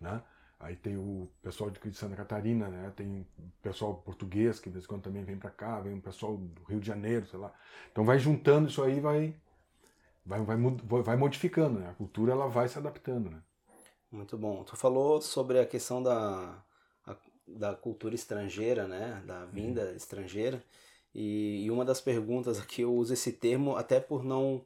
né? 0.00 0.22
Aí 0.58 0.76
tem 0.76 0.96
o 0.96 1.26
pessoal 1.42 1.70
de 1.70 1.94
Santa 1.94 2.14
Catarina, 2.14 2.68
né? 2.68 2.92
Tem 2.94 3.26
o 3.38 3.50
pessoal 3.62 3.94
português 3.94 4.60
que 4.60 4.68
de 4.68 4.74
vez 4.74 4.84
em 4.84 4.88
quando 4.88 5.02
também 5.02 5.24
vem 5.24 5.38
para 5.38 5.50
cá, 5.50 5.80
vem 5.80 5.94
o 5.94 6.02
pessoal 6.02 6.36
do 6.36 6.62
Rio 6.64 6.80
de 6.80 6.86
Janeiro, 6.86 7.26
sei 7.26 7.38
lá. 7.38 7.50
Então 7.90 8.04
vai 8.04 8.18
juntando 8.18 8.68
isso 8.68 8.82
aí, 8.82 9.00
vai 9.00 9.34
vai, 10.30 10.44
vai, 10.44 11.02
vai 11.02 11.16
modificando, 11.16 11.80
né? 11.80 11.90
A 11.90 11.94
cultura 11.94 12.32
ela 12.32 12.46
vai 12.46 12.68
se 12.68 12.78
adaptando, 12.78 13.30
né? 13.30 13.42
Muito 14.10 14.38
bom. 14.38 14.62
Tu 14.62 14.76
falou 14.76 15.20
sobre 15.20 15.58
a 15.58 15.66
questão 15.66 16.02
da, 16.02 16.62
a, 17.04 17.16
da 17.46 17.74
cultura 17.74 18.14
estrangeira, 18.14 18.86
né? 18.86 19.22
Da 19.26 19.44
vinda 19.46 19.82
uhum. 19.86 19.96
estrangeira. 19.96 20.62
E, 21.12 21.64
e, 21.64 21.70
uma 21.70 21.84
das 21.84 22.00
perguntas 22.00 22.60
aqui 22.60 22.82
eu 22.82 22.94
uso 22.94 23.12
esse 23.12 23.32
termo 23.32 23.74
até 23.74 23.98
por 23.98 24.24
não 24.24 24.64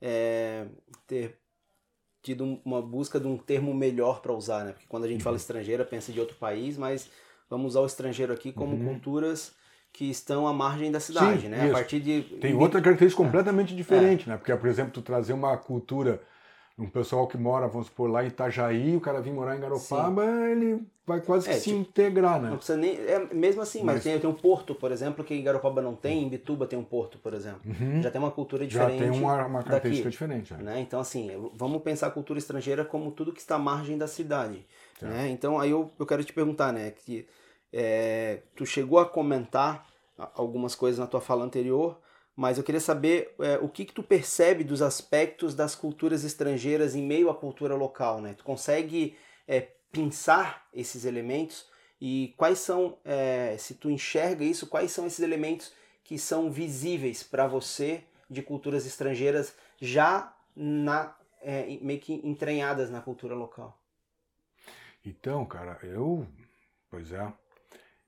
é, 0.00 0.66
ter 1.06 1.38
tido 2.20 2.60
uma 2.64 2.82
busca 2.82 3.20
de 3.20 3.28
um 3.28 3.38
termo 3.38 3.72
melhor 3.72 4.20
para 4.20 4.32
usar, 4.32 4.64
né? 4.64 4.72
Porque 4.72 4.88
quando 4.88 5.04
a 5.04 5.08
gente 5.08 5.20
uhum. 5.20 5.24
fala 5.24 5.36
estrangeira, 5.36 5.84
pensa 5.84 6.12
de 6.12 6.18
outro 6.18 6.36
país, 6.36 6.76
mas 6.76 7.08
vamos 7.48 7.72
usar 7.72 7.80
o 7.80 7.86
estrangeiro 7.86 8.32
aqui 8.32 8.52
como 8.52 8.74
uhum. 8.74 8.94
culturas 8.94 9.54
que 9.94 10.10
estão 10.10 10.44
à 10.46 10.52
margem 10.52 10.90
da 10.90 10.98
cidade, 10.98 11.42
Sim, 11.42 11.48
né? 11.48 11.66
Isso. 11.66 11.70
A 11.70 11.78
partir 11.78 12.00
de 12.00 12.22
tem 12.40 12.52
outra 12.52 12.82
característica 12.82 13.22
é. 13.22 13.24
completamente 13.24 13.74
diferente, 13.76 14.28
é. 14.28 14.32
né? 14.32 14.36
Porque, 14.36 14.54
por 14.54 14.68
exemplo, 14.68 14.92
tu 14.92 15.00
trazer 15.00 15.32
uma 15.32 15.56
cultura 15.56 16.20
um 16.76 16.88
pessoal 16.88 17.28
que 17.28 17.38
mora, 17.38 17.68
vamos 17.68 17.86
supor, 17.86 18.10
lá 18.10 18.24
em 18.24 18.26
Itajaí, 18.26 18.96
o 18.96 19.00
cara 19.00 19.20
vir 19.20 19.32
morar 19.32 19.56
em 19.56 19.60
Garopaba, 19.60 20.24
Sim. 20.24 20.50
ele 20.50 20.82
vai 21.06 21.20
quase 21.20 21.48
é, 21.48 21.52
que 21.52 21.60
se 21.60 21.70
tipo, 21.70 21.78
integrar, 21.78 22.42
né? 22.42 22.50
Não 22.50 22.56
precisa 22.56 22.76
nem. 22.76 22.96
É, 22.96 23.32
mesmo 23.32 23.62
assim, 23.62 23.84
mas, 23.84 23.94
mas 23.94 24.02
tem, 24.02 24.18
tem, 24.18 24.28
um 24.28 24.34
porto, 24.34 24.74
por 24.74 24.90
exemplo, 24.90 25.22
que 25.22 25.32
em 25.32 25.44
Garopaba 25.44 25.80
não 25.80 25.94
tem, 25.94 26.24
em 26.24 26.28
Bituba 26.28 26.66
tem 26.66 26.76
um 26.76 26.82
porto, 26.82 27.16
por 27.18 27.32
exemplo. 27.32 27.60
Uhum. 27.64 28.02
Já 28.02 28.10
tem 28.10 28.20
uma 28.20 28.32
cultura 28.32 28.66
diferente. 28.66 28.98
Já 28.98 29.10
tem 29.12 29.20
uma, 29.20 29.46
uma 29.46 29.62
característica 29.62 30.08
daqui, 30.08 30.10
diferente. 30.10 30.52
É. 30.52 30.56
Né? 30.56 30.80
Então, 30.80 30.98
assim, 30.98 31.30
vamos 31.54 31.80
pensar 31.80 32.08
a 32.08 32.10
cultura 32.10 32.40
estrangeira 32.40 32.84
como 32.84 33.12
tudo 33.12 33.32
que 33.32 33.40
está 33.40 33.54
à 33.54 33.58
margem 33.60 33.96
da 33.96 34.08
cidade. 34.08 34.66
Né? 35.00 35.28
Então, 35.28 35.60
aí 35.60 35.70
eu, 35.70 35.92
eu 35.96 36.04
quero 36.04 36.24
te 36.24 36.32
perguntar, 36.32 36.72
né? 36.72 36.90
Que 36.90 37.24
é, 37.76 38.42
tu 38.54 38.64
chegou 38.64 39.00
a 39.00 39.04
comentar 39.06 39.84
algumas 40.16 40.76
coisas 40.76 41.00
na 41.00 41.08
tua 41.08 41.20
fala 41.20 41.44
anterior, 41.44 42.00
mas 42.36 42.56
eu 42.56 42.62
queria 42.62 42.80
saber 42.80 43.34
é, 43.40 43.58
o 43.58 43.68
que, 43.68 43.84
que 43.84 43.92
tu 43.92 44.02
percebe 44.02 44.62
dos 44.62 44.80
aspectos 44.80 45.56
das 45.56 45.74
culturas 45.74 46.22
estrangeiras 46.22 46.94
em 46.94 47.02
meio 47.02 47.28
à 47.28 47.34
cultura 47.34 47.74
local, 47.74 48.20
né? 48.20 48.34
Tu 48.34 48.44
consegue 48.44 49.16
é, 49.46 49.60
pensar 49.90 50.68
esses 50.72 51.04
elementos 51.04 51.68
e 52.00 52.32
quais 52.36 52.60
são, 52.60 52.96
é, 53.04 53.56
se 53.58 53.74
tu 53.74 53.90
enxerga 53.90 54.44
isso, 54.44 54.68
quais 54.68 54.92
são 54.92 55.06
esses 55.06 55.20
elementos 55.20 55.72
que 56.04 56.16
são 56.16 56.50
visíveis 56.52 57.24
para 57.24 57.48
você 57.48 58.04
de 58.30 58.40
culturas 58.40 58.86
estrangeiras 58.86 59.54
já 59.80 60.32
na 60.54 61.16
é, 61.42 61.78
meio 61.82 62.00
que 62.00 62.14
entranhadas 62.24 62.88
na 62.88 63.00
cultura 63.00 63.34
local? 63.34 63.80
Então, 65.04 65.44
cara, 65.44 65.78
eu, 65.82 66.26
pois 66.88 67.12
é, 67.12 67.32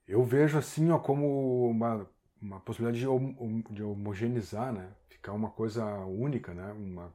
eu 0.06 0.22
vejo 0.22 0.58
assim 0.58 0.90
ó, 0.90 0.98
como 0.98 1.68
uma, 1.68 2.08
uma 2.40 2.60
possibilidade 2.60 3.00
de, 3.00 3.74
de 3.74 3.82
homogeneizar, 3.82 4.72
né? 4.72 4.88
Ficar 5.08 5.32
uma 5.32 5.50
coisa 5.50 5.84
única, 6.04 6.54
né? 6.54 6.72
Uma, 6.72 7.12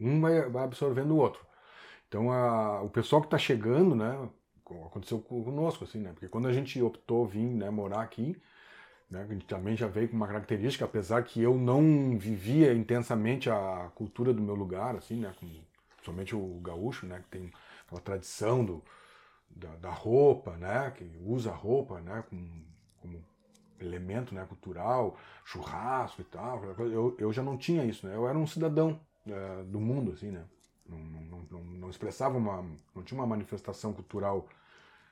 um 0.00 0.20
vai, 0.20 0.64
absorvendo 0.64 1.14
o 1.14 1.18
outro. 1.18 1.44
Então 2.08 2.30
a, 2.30 2.82
o 2.82 2.88
pessoal 2.88 3.20
que 3.20 3.26
está 3.26 3.38
chegando, 3.38 3.94
né? 3.94 4.28
Aconteceu 4.86 5.20
conosco, 5.20 5.84
assim, 5.84 5.98
né? 5.98 6.12
Porque 6.12 6.28
quando 6.28 6.48
a 6.48 6.52
gente 6.52 6.80
optou 6.80 7.26
vir 7.26 7.44
né, 7.44 7.68
morar 7.68 8.00
aqui, 8.00 8.40
né, 9.10 9.22
a 9.22 9.26
gente 9.26 9.44
também 9.46 9.76
já 9.76 9.86
veio 9.86 10.08
com 10.08 10.16
uma 10.16 10.26
característica, 10.26 10.86
apesar 10.86 11.22
que 11.22 11.42
eu 11.42 11.54
não 11.54 12.18
vivia 12.18 12.72
intensamente 12.72 13.50
a 13.50 13.90
cultura 13.94 14.32
do 14.32 14.40
meu 14.40 14.54
lugar, 14.54 14.96
assim, 14.96 15.16
né? 15.20 15.34
Somente 16.02 16.34
o 16.34 16.60
gaúcho, 16.62 17.06
né? 17.06 17.22
Que 17.24 17.38
tem 17.38 17.52
aquela 17.86 18.00
tradição 18.00 18.64
do, 18.64 18.82
da, 19.54 19.74
da, 19.76 19.90
roupa, 19.90 20.56
né? 20.56 20.90
Que 20.96 21.10
usa 21.24 21.50
a 21.50 21.54
roupa, 21.54 22.00
né? 22.00 22.24
Como, 22.28 22.64
como 23.00 23.24
elemento 23.80 24.34
né, 24.34 24.44
cultural, 24.46 25.16
churrasco 25.44 26.20
e 26.20 26.24
tal. 26.24 26.64
Eu, 26.64 27.16
eu 27.18 27.32
já 27.32 27.42
não 27.42 27.56
tinha 27.56 27.84
isso, 27.84 28.06
né? 28.06 28.14
Eu 28.14 28.28
era 28.28 28.38
um 28.38 28.46
cidadão 28.46 29.00
é, 29.26 29.62
do 29.64 29.80
mundo, 29.80 30.12
assim, 30.12 30.30
né? 30.30 30.44
Não, 30.86 30.98
não, 30.98 31.46
não, 31.50 31.64
não, 31.64 31.90
expressava 31.90 32.36
uma... 32.36 32.62
Não 32.94 33.02
tinha 33.02 33.18
uma 33.18 33.26
manifestação 33.26 33.92
cultural 33.92 34.46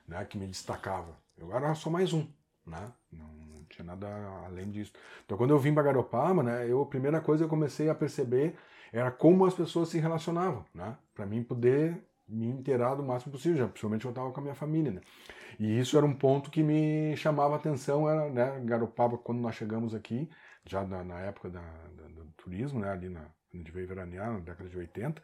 né, 0.07 0.23
que 0.25 0.37
me 0.37 0.45
destacava. 0.45 1.17
Eu 1.37 1.51
era 1.53 1.73
só 1.73 1.89
mais 1.89 2.13
um, 2.13 2.27
né? 2.65 2.91
Não, 3.11 3.43
tinha 3.69 3.85
nada 3.85 4.07
além 4.45 4.69
disso. 4.69 4.93
Então, 5.25 5.37
quando 5.37 5.51
eu 5.51 5.59
vim 5.59 5.73
para 5.73 5.83
Garopaba, 5.83 6.43
né? 6.43 6.69
Eu, 6.69 6.81
a 6.81 6.85
primeira 6.85 7.19
coisa 7.19 7.41
que 7.41 7.45
eu 7.45 7.49
comecei 7.49 7.89
a 7.89 7.95
perceber 7.95 8.55
era 8.91 9.11
como 9.11 9.45
as 9.45 9.53
pessoas 9.53 9.89
se 9.89 9.99
relacionavam, 9.99 10.63
né? 10.73 10.95
Para 11.15 11.25
mim 11.25 11.43
poder 11.43 12.03
me 12.33 12.47
inteirar 12.47 12.95
do 12.95 13.03
máximo 13.03 13.31
possível, 13.31 13.57
já, 13.57 13.67
principalmente 13.67 14.05
eu 14.05 14.09
estava 14.09 14.31
com 14.31 14.39
a 14.39 14.43
minha 14.43 14.55
família, 14.55 14.91
né? 14.91 15.01
E 15.59 15.79
isso 15.79 15.97
era 15.97 16.05
um 16.05 16.15
ponto 16.15 16.49
que 16.49 16.63
me 16.63 17.15
chamava 17.15 17.53
a 17.53 17.57
atenção, 17.57 18.09
era, 18.09 18.29
né, 18.29 18.61
Garopaba, 18.65 19.17
quando 19.17 19.39
nós 19.39 19.55
chegamos 19.55 19.93
aqui, 19.93 20.29
já 20.65 20.83
na, 20.83 21.03
na 21.03 21.19
época 21.19 21.49
da, 21.49 21.61
da, 21.61 22.07
do 22.07 22.25
turismo, 22.37 22.79
né, 22.79 22.89
ali 22.89 23.09
na, 23.09 23.21
a 23.21 23.57
gente 23.57 23.71
veio 23.71 23.87
veranear, 23.87 24.33
na 24.33 24.39
década 24.39 24.69
de 24.69 24.77
80, 24.77 25.21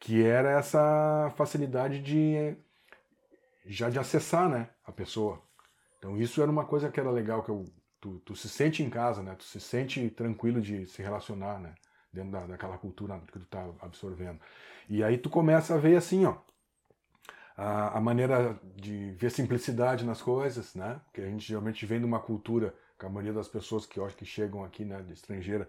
que 0.00 0.24
era 0.24 0.50
essa 0.52 1.32
facilidade 1.36 2.00
de 2.00 2.56
já 3.66 3.90
de 3.90 3.98
acessar, 3.98 4.48
né, 4.48 4.70
a 4.84 4.92
pessoa. 4.92 5.42
Então 5.98 6.16
isso 6.16 6.40
era 6.40 6.50
uma 6.50 6.64
coisa 6.64 6.90
que 6.90 6.98
era 6.98 7.10
legal, 7.10 7.42
que 7.42 7.50
eu, 7.50 7.64
tu, 8.00 8.18
tu 8.20 8.34
se 8.34 8.48
sente 8.48 8.82
em 8.82 8.88
casa, 8.88 9.22
né, 9.22 9.34
tu 9.34 9.44
se 9.44 9.60
sente 9.60 10.08
tranquilo 10.10 10.60
de 10.60 10.86
se 10.86 11.02
relacionar, 11.02 11.58
né, 11.60 11.74
dentro 12.12 12.32
da, 12.32 12.46
daquela 12.46 12.78
cultura 12.78 13.20
que 13.26 13.38
tu 13.38 13.44
está 13.44 13.68
absorvendo. 13.80 14.40
E 14.88 15.02
aí 15.04 15.18
tu 15.18 15.28
começa 15.30 15.74
a 15.74 15.78
ver 15.78 15.96
assim, 15.96 16.24
ó, 16.24 16.36
a, 17.56 17.98
a, 17.98 18.00
maneira 18.00 18.58
de 18.76 19.12
ver 19.12 19.30
simplicidade 19.30 20.04
nas 20.04 20.22
coisas, 20.22 20.74
né? 20.74 21.00
Porque 21.04 21.20
a 21.20 21.26
gente 21.26 21.46
geralmente 21.46 21.84
vem 21.84 21.98
de 21.98 22.06
uma 22.06 22.20
cultura, 22.20 22.74
que 22.98 23.04
a 23.04 23.08
maioria 23.08 23.32
das 23.32 23.48
pessoas 23.48 23.84
que 23.84 23.98
eu 23.98 24.06
acho 24.06 24.16
que 24.16 24.24
chegam 24.24 24.64
aqui, 24.64 24.84
né, 24.84 25.02
de 25.02 25.12
estrangeira, 25.12 25.68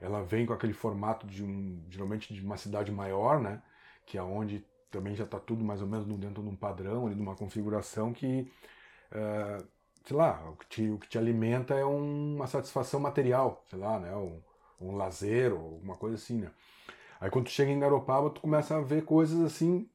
ela 0.00 0.22
vem 0.22 0.46
com 0.46 0.52
aquele 0.52 0.72
formato 0.72 1.26
de 1.26 1.42
um, 1.42 1.82
geralmente 1.88 2.32
de 2.32 2.40
uma 2.40 2.56
cidade 2.56 2.92
maior, 2.92 3.40
né? 3.40 3.62
Que 4.06 4.18
é 4.18 4.22
onde 4.22 4.64
também 4.90 5.14
já 5.14 5.24
está 5.24 5.40
tudo 5.40 5.64
mais 5.64 5.82
ou 5.82 5.88
menos 5.88 6.06
dentro 6.18 6.42
de 6.42 6.48
um 6.48 6.56
padrão, 6.56 7.06
ali, 7.06 7.16
de 7.16 7.20
uma 7.20 7.34
configuração 7.34 8.12
que, 8.12 8.50
uh, 9.12 9.66
sei 10.04 10.16
lá, 10.16 10.48
o 10.50 10.56
que, 10.56 10.66
te, 10.68 10.90
o 10.90 10.98
que 10.98 11.08
te 11.08 11.18
alimenta 11.18 11.74
é 11.74 11.84
um, 11.84 12.36
uma 12.36 12.46
satisfação 12.46 13.00
material, 13.00 13.64
sei 13.68 13.78
lá, 13.78 13.98
né? 13.98 14.14
Um, 14.14 14.40
um 14.80 14.96
lazer 14.96 15.52
ou 15.52 15.74
alguma 15.74 15.96
coisa 15.96 16.16
assim, 16.16 16.38
né? 16.38 16.50
Aí 17.20 17.30
quando 17.30 17.46
tu 17.46 17.50
chega 17.50 17.70
em 17.70 17.78
Garopaba, 17.78 18.30
tu 18.30 18.40
começa 18.40 18.76
a 18.76 18.80
ver 18.80 19.04
coisas 19.04 19.40
assim 19.40 19.88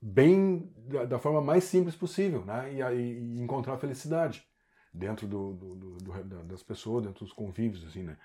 bem 0.00 0.70
da, 0.76 1.04
da 1.06 1.18
forma 1.18 1.40
mais 1.40 1.64
simples 1.64 1.96
possível, 1.96 2.44
né? 2.44 2.72
E, 2.72 2.82
e, 2.82 3.40
encontrar 3.40 3.78
felicidade 3.78 4.46
dentro 4.92 5.26
do, 5.26 5.54
do, 5.54 5.74
do, 5.96 6.44
das 6.44 6.62
pessoas, 6.62 7.04
dentro 7.04 7.24
dos 7.24 7.32
convívios, 7.32 7.84
assim, 7.86 8.02
né? 8.02 8.16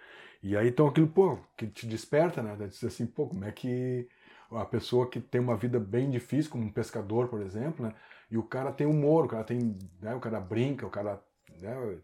E 0.43 0.57
aí 0.57 0.67
então 0.67 0.87
aquilo, 0.87 1.07
pô, 1.07 1.37
que 1.55 1.67
te 1.67 1.87
desperta, 1.87 2.43
né? 2.43 2.55
Dizer 2.67 2.87
assim, 2.87 3.05
pô, 3.05 3.27
como 3.27 3.45
é 3.45 3.51
que 3.51 4.07
a 4.51 4.65
pessoa 4.65 5.09
que 5.09 5.21
tem 5.21 5.39
uma 5.39 5.55
vida 5.55 5.79
bem 5.79 6.09
difícil, 6.09 6.51
como 6.51 6.65
um 6.65 6.71
pescador, 6.71 7.29
por 7.29 7.41
exemplo, 7.41 7.85
né? 7.85 7.93
E 8.29 8.37
o 8.37 8.43
cara 8.43 8.71
tem 8.71 8.85
humor, 8.85 9.25
o 9.25 9.27
cara 9.27 9.43
tem, 9.43 9.77
né? 10.01 10.13
O 10.15 10.19
cara 10.19 10.39
brinca, 10.39 10.85
o 10.85 10.89
cara, 10.89 11.23
né? 11.61 11.97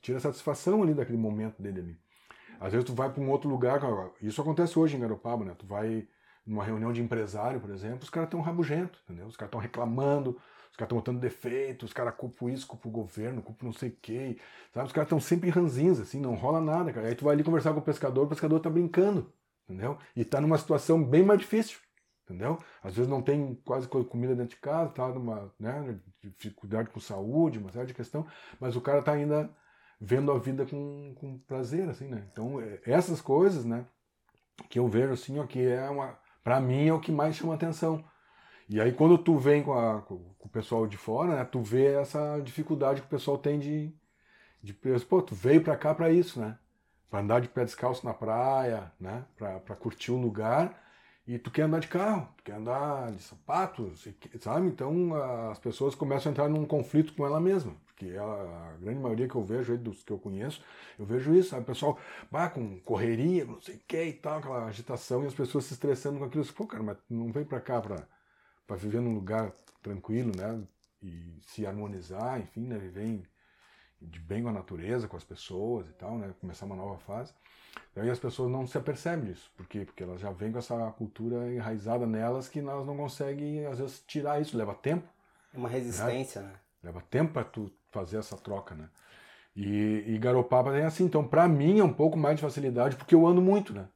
Tira 0.00 0.20
satisfação 0.20 0.82
ali 0.82 0.94
daquele 0.94 1.18
momento 1.18 1.62
dele 1.62 1.80
ali. 1.80 2.01
Às 2.62 2.72
vezes 2.72 2.86
tu 2.86 2.94
vai 2.94 3.12
para 3.12 3.20
um 3.20 3.28
outro 3.28 3.50
lugar, 3.50 3.80
isso 4.20 4.40
acontece 4.40 4.78
hoje 4.78 4.96
em 4.96 5.00
Garopaba, 5.00 5.44
né? 5.44 5.54
Tu 5.58 5.66
vai 5.66 6.06
numa 6.46 6.62
reunião 6.62 6.92
de 6.92 7.02
empresário, 7.02 7.60
por 7.60 7.70
exemplo, 7.70 8.04
os 8.04 8.10
caras 8.10 8.28
estão 8.28 8.40
rabugento, 8.40 9.00
entendeu? 9.04 9.26
Os 9.26 9.36
caras 9.36 9.48
estão 9.48 9.60
reclamando, 9.60 10.30
os 10.70 10.76
caras 10.76 10.86
estão 10.86 10.98
botando 10.98 11.18
defeitos, 11.20 11.90
os 11.90 11.92
caras 11.92 12.14
culpam 12.14 12.50
isso, 12.50 12.66
culpam 12.66 12.88
o 12.88 12.92
governo, 12.92 13.42
culpam 13.42 13.66
não 13.66 13.72
sei 13.72 13.88
o 13.90 14.72
sabe? 14.72 14.86
Os 14.86 14.92
caras 14.92 15.06
estão 15.06 15.20
sempre 15.20 15.50
ranzinhos, 15.50 15.98
assim, 15.98 16.20
não 16.20 16.34
rola 16.34 16.60
nada, 16.60 16.92
cara. 16.92 17.08
Aí 17.08 17.16
tu 17.16 17.24
vai 17.24 17.34
ali 17.34 17.42
conversar 17.42 17.72
com 17.74 17.80
o 17.80 17.82
pescador, 17.82 18.26
o 18.26 18.28
pescador 18.28 18.60
tá 18.60 18.70
brincando, 18.70 19.32
entendeu? 19.68 19.98
E 20.14 20.24
tá 20.24 20.40
numa 20.40 20.56
situação 20.56 21.02
bem 21.02 21.24
mais 21.24 21.40
difícil, 21.40 21.80
entendeu? 22.24 22.58
Às 22.80 22.94
vezes 22.94 23.10
não 23.10 23.22
tem 23.22 23.56
quase 23.64 23.88
comida 23.88 24.36
dentro 24.36 24.54
de 24.54 24.60
casa, 24.60 24.92
tá 24.92 25.08
numa, 25.08 25.52
né, 25.58 25.98
dificuldade 26.38 26.90
com 26.90 27.00
saúde, 27.00 27.58
uma 27.58 27.72
série 27.72 27.86
de 27.86 27.94
questão, 27.94 28.24
mas 28.60 28.76
o 28.76 28.80
cara 28.80 29.02
tá 29.02 29.12
ainda 29.12 29.50
vendo 30.04 30.32
a 30.32 30.38
vida 30.38 30.66
com, 30.66 31.14
com 31.14 31.38
prazer, 31.38 31.88
assim, 31.88 32.08
né? 32.08 32.26
Então, 32.32 32.60
é, 32.60 32.80
essas 32.84 33.20
coisas, 33.20 33.64
né, 33.64 33.86
que 34.68 34.78
eu 34.78 34.88
vejo, 34.88 35.12
assim, 35.12 35.38
ó, 35.38 35.46
que 35.46 35.60
é 35.64 35.88
uma 35.88 36.18
para 36.42 36.60
mim 36.60 36.88
é 36.88 36.92
o 36.92 36.98
que 36.98 37.12
mais 37.12 37.36
chama 37.36 37.54
atenção. 37.54 38.04
E 38.68 38.80
aí 38.80 38.92
quando 38.92 39.16
tu 39.16 39.38
vem 39.38 39.62
com, 39.62 39.72
a, 39.74 40.02
com 40.02 40.14
o 40.40 40.48
pessoal 40.48 40.86
de 40.88 40.96
fora, 40.96 41.36
né, 41.36 41.44
tu 41.44 41.60
vê 41.60 41.94
essa 41.94 42.40
dificuldade 42.40 43.00
que 43.00 43.06
o 43.06 43.10
pessoal 43.10 43.38
tem 43.38 43.60
de, 43.60 43.94
de 44.60 44.72
pô, 45.08 45.22
tu 45.22 45.36
veio 45.36 45.62
para 45.62 45.76
cá 45.76 45.94
para 45.94 46.10
isso, 46.10 46.40
né? 46.40 46.58
Para 47.08 47.20
andar 47.20 47.40
de 47.40 47.48
pé 47.48 47.64
descalço 47.64 48.04
na 48.04 48.14
praia, 48.14 48.90
né? 48.98 49.24
Para 49.36 49.76
curtir 49.76 50.10
um 50.10 50.20
lugar 50.20 50.82
e 51.26 51.38
tu 51.38 51.50
quer 51.50 51.62
andar 51.62 51.78
de 51.78 51.86
carro, 51.88 52.28
tu 52.36 52.42
quer 52.42 52.54
andar 52.54 53.12
de 53.12 53.22
sapatos, 53.22 54.08
sabe? 54.40 54.66
Então 54.66 55.14
as 55.50 55.58
pessoas 55.60 55.94
começam 55.94 56.30
a 56.30 56.32
entrar 56.32 56.48
num 56.48 56.64
conflito 56.64 57.14
com 57.14 57.24
ela 57.24 57.40
mesma, 57.40 57.76
porque 57.94 58.06
ela, 58.06 58.72
a 58.72 58.76
grande 58.78 59.00
maioria 59.00 59.28
que 59.28 59.34
eu 59.34 59.44
vejo, 59.44 59.76
dos 59.78 60.02
que 60.02 60.12
eu 60.12 60.18
conheço, 60.18 60.62
eu 60.98 61.04
vejo 61.04 61.34
isso, 61.34 61.50
sabe? 61.50 61.62
O 61.62 61.66
pessoal 61.66 61.98
vai 62.30 62.50
com 62.52 62.80
correria, 62.80 63.44
não 63.44 63.60
sei 63.60 63.76
o 63.76 63.80
que 63.86 64.02
e 64.02 64.12
tal, 64.12 64.38
aquela 64.38 64.66
agitação, 64.66 65.22
e 65.22 65.26
as 65.26 65.34
pessoas 65.34 65.64
se 65.66 65.74
estressando 65.74 66.18
com 66.18 66.24
aquilo. 66.24 66.44
Pô, 66.52 66.66
cara, 66.66 66.82
mas 66.82 66.96
não 67.08 67.30
vem 67.30 67.44
para 67.44 67.60
cá 67.60 67.80
para 67.80 68.76
viver 68.76 69.00
num 69.00 69.14
lugar 69.14 69.52
tranquilo, 69.82 70.32
né? 70.36 70.62
E 71.02 71.38
se 71.42 71.66
harmonizar, 71.66 72.40
enfim, 72.40 72.66
né? 72.66 72.78
Viver 72.78 73.22
de 74.00 74.18
bem 74.18 74.42
com 74.42 74.48
a 74.48 74.52
natureza, 74.52 75.06
com 75.06 75.16
as 75.16 75.24
pessoas 75.24 75.88
e 75.88 75.92
tal, 75.92 76.18
né? 76.18 76.34
Começar 76.40 76.66
uma 76.66 76.76
nova 76.76 76.98
fase. 76.98 77.32
Daí 77.94 78.10
as 78.10 78.18
pessoas 78.18 78.50
não 78.50 78.66
se 78.66 78.76
apercebem 78.76 79.26
disso. 79.26 79.50
Por 79.56 79.66
quê? 79.66 79.84
Porque 79.84 80.02
elas 80.02 80.20
já 80.20 80.30
vêm 80.30 80.50
com 80.50 80.58
essa 80.58 80.90
cultura 80.92 81.52
enraizada 81.52 82.06
nelas 82.06 82.48
que 82.48 82.60
nós 82.60 82.86
não 82.86 82.96
conseguem, 82.96 83.66
às 83.66 83.78
vezes, 83.78 84.02
tirar 84.06 84.40
isso. 84.40 84.56
Leva 84.56 84.74
tempo. 84.74 85.06
É 85.54 85.58
uma 85.58 85.68
resistência, 85.68 86.42
né? 86.42 86.48
né? 86.48 86.58
Leva 86.82 87.00
tempo 87.02 87.32
para 87.32 87.44
tu 87.44 87.70
fazer 87.92 88.18
essa 88.18 88.36
troca, 88.36 88.74
né? 88.74 88.88
E, 89.54 90.04
e 90.06 90.18
Garopaba 90.18 90.76
é 90.76 90.84
assim. 90.84 91.04
Então, 91.04 91.26
para 91.26 91.46
mim, 91.46 91.78
é 91.78 91.84
um 91.84 91.92
pouco 91.92 92.18
mais 92.18 92.36
de 92.36 92.42
facilidade, 92.42 92.96
porque 92.96 93.14
eu 93.14 93.26
ando 93.26 93.40
muito, 93.40 93.72
né? 93.72 93.86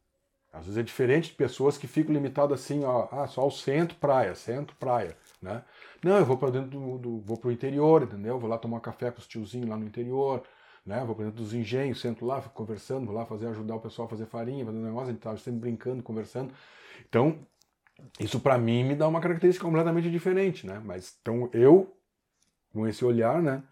Às 0.52 0.65
vezes 0.65 0.78
é 0.78 0.82
diferente 0.82 1.30
de 1.30 1.35
pessoas 1.35 1.76
que 1.76 1.87
ficam 1.87 2.15
limitadas 2.15 2.61
assim, 2.61 2.82
ó, 2.85 3.09
ah, 3.11 3.26
só 3.26 3.47
o 3.47 3.50
centro, 3.50 3.97
praia, 3.99 4.35
centro, 4.35 4.75
praia, 4.76 5.17
né? 5.41 5.63
Não, 6.02 6.17
eu 6.17 6.25
vou 6.25 6.39
para 6.39 6.50
dentro 6.50 6.71
do, 6.71 6.99
do 6.99 7.21
vou 7.21 7.37
pro 7.37 7.52
interior, 7.52 8.02
entendeu? 8.02 8.39
Vou 8.39 8.49
lá 8.49 8.56
tomar 8.56 8.80
café 8.80 9.11
com 9.11 9.19
os 9.19 9.26
tiozinhos 9.26 9.69
lá 9.69 9.76
no 9.76 9.85
interior, 9.85 10.43
né? 10.85 11.04
Vou 11.04 11.15
para 11.15 11.26
dentro 11.26 11.43
dos 11.43 11.52
engenhos, 11.52 12.00
sento 12.00 12.25
lá, 12.25 12.41
fico 12.41 12.54
conversando, 12.54 13.04
vou 13.04 13.15
lá 13.15 13.26
fazer, 13.26 13.49
ajudar 13.49 13.75
o 13.75 13.80
pessoal 13.80 14.06
a 14.06 14.09
fazer 14.09 14.25
farinha, 14.26 14.65
fazer 14.65 14.78
um 14.78 14.82
negócio, 14.82 15.09
a 15.09 15.11
gente 15.11 15.19
estava 15.19 15.37
sempre 15.37 15.61
brincando, 15.61 16.02
conversando. 16.02 16.54
Então, 17.06 17.39
isso 18.19 18.41
para 18.41 18.56
mim 18.56 18.82
me 18.85 18.95
dá 18.95 19.06
uma 19.06 19.21
característica 19.21 19.65
completamente 19.65 20.11
diferente, 20.11 20.67
né? 20.67 20.80
Mas 20.82 21.19
então 21.21 21.50
eu, 21.52 21.95
com 22.73 22.87
esse 22.87 23.04
olhar, 23.04 23.43
né? 23.43 23.63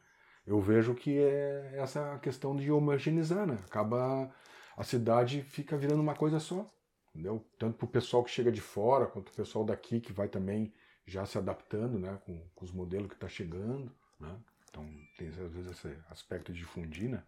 Eu 0.47 0.61
vejo 0.61 0.95
que 0.95 1.19
é 1.19 1.75
essa 1.77 2.19
questão 2.19 2.55
de 2.55 2.71
homogeneizar, 2.71 3.47
né? 3.47 3.59
Acaba 3.65 4.31
a 4.77 4.85
cidade 4.85 5.43
fica 5.43 5.77
virando 5.77 6.03
uma 6.03 6.15
coisa 6.15 6.39
só, 6.39 6.71
entendeu? 7.11 7.45
Tanto 7.59 7.79
para 7.79 7.85
o 7.85 7.89
pessoal 7.89 8.23
que 8.25 8.31
chega 8.31 8.53
de 8.53 8.61
fora 8.61 9.07
quanto 9.07 9.29
o 9.29 9.35
pessoal 9.35 9.65
daqui 9.65 10.01
que 10.01 10.13
vai 10.13 10.29
também 10.29 10.73
já 11.07 11.25
se 11.25 11.39
adaptando, 11.39 11.99
né? 11.99 12.19
Com, 12.27 12.41
com 12.55 12.65
os 12.65 12.73
modelos 12.73 13.09
que 13.09 13.15
está 13.15 13.29
chegando, 13.29 13.91
né? 14.21 14.37
Então 14.69 14.87
tem 15.17 15.29
às 15.29 15.37
vezes 15.37 15.71
esse 15.71 15.97
aspecto 16.11 16.53
de 16.53 16.59
difundir, 16.59 17.09
né? 17.09 17.23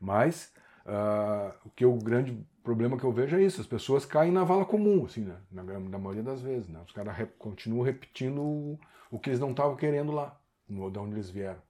Mas 0.00 0.52
uh, 0.86 1.54
o 1.64 1.70
que 1.70 1.84
o 1.84 1.96
grande 1.96 2.36
problema 2.62 2.96
que 2.96 3.04
eu 3.04 3.12
vejo 3.12 3.36
é 3.36 3.42
isso, 3.42 3.60
as 3.60 3.66
pessoas 3.66 4.04
caem 4.04 4.32
na 4.32 4.44
vala 4.44 4.64
comum, 4.64 5.04
assim, 5.04 5.22
né? 5.22 5.36
Na, 5.50 5.62
na 5.62 5.98
maioria 5.98 6.22
das 6.22 6.40
vezes, 6.40 6.68
né? 6.68 6.80
Os 6.84 6.92
caras 6.92 7.16
rep 7.16 7.36
continuam 7.38 7.84
repetindo 7.84 8.40
o, 8.40 8.80
o, 9.10 9.18
que 9.18 9.30
eles 9.30 9.40
não 9.40 9.50
estavam 9.50 9.76
querendo 9.76 10.12
lá, 10.12 10.40
no, 10.68 10.90
de 10.90 10.98
onde 10.98 11.14
eles 11.14 11.30
vieram. 11.30 11.60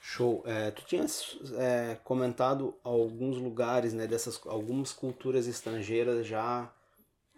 Show. 0.00 0.42
É, 0.46 0.70
tu 0.70 0.84
tinhas 0.84 1.36
é, 1.56 1.96
comentado 2.02 2.74
alguns 2.82 3.36
lugares, 3.36 3.92
né, 3.92 4.06
dessas 4.06 4.40
algumas 4.46 4.92
culturas 4.92 5.46
estrangeiras 5.46 6.26
já 6.26 6.72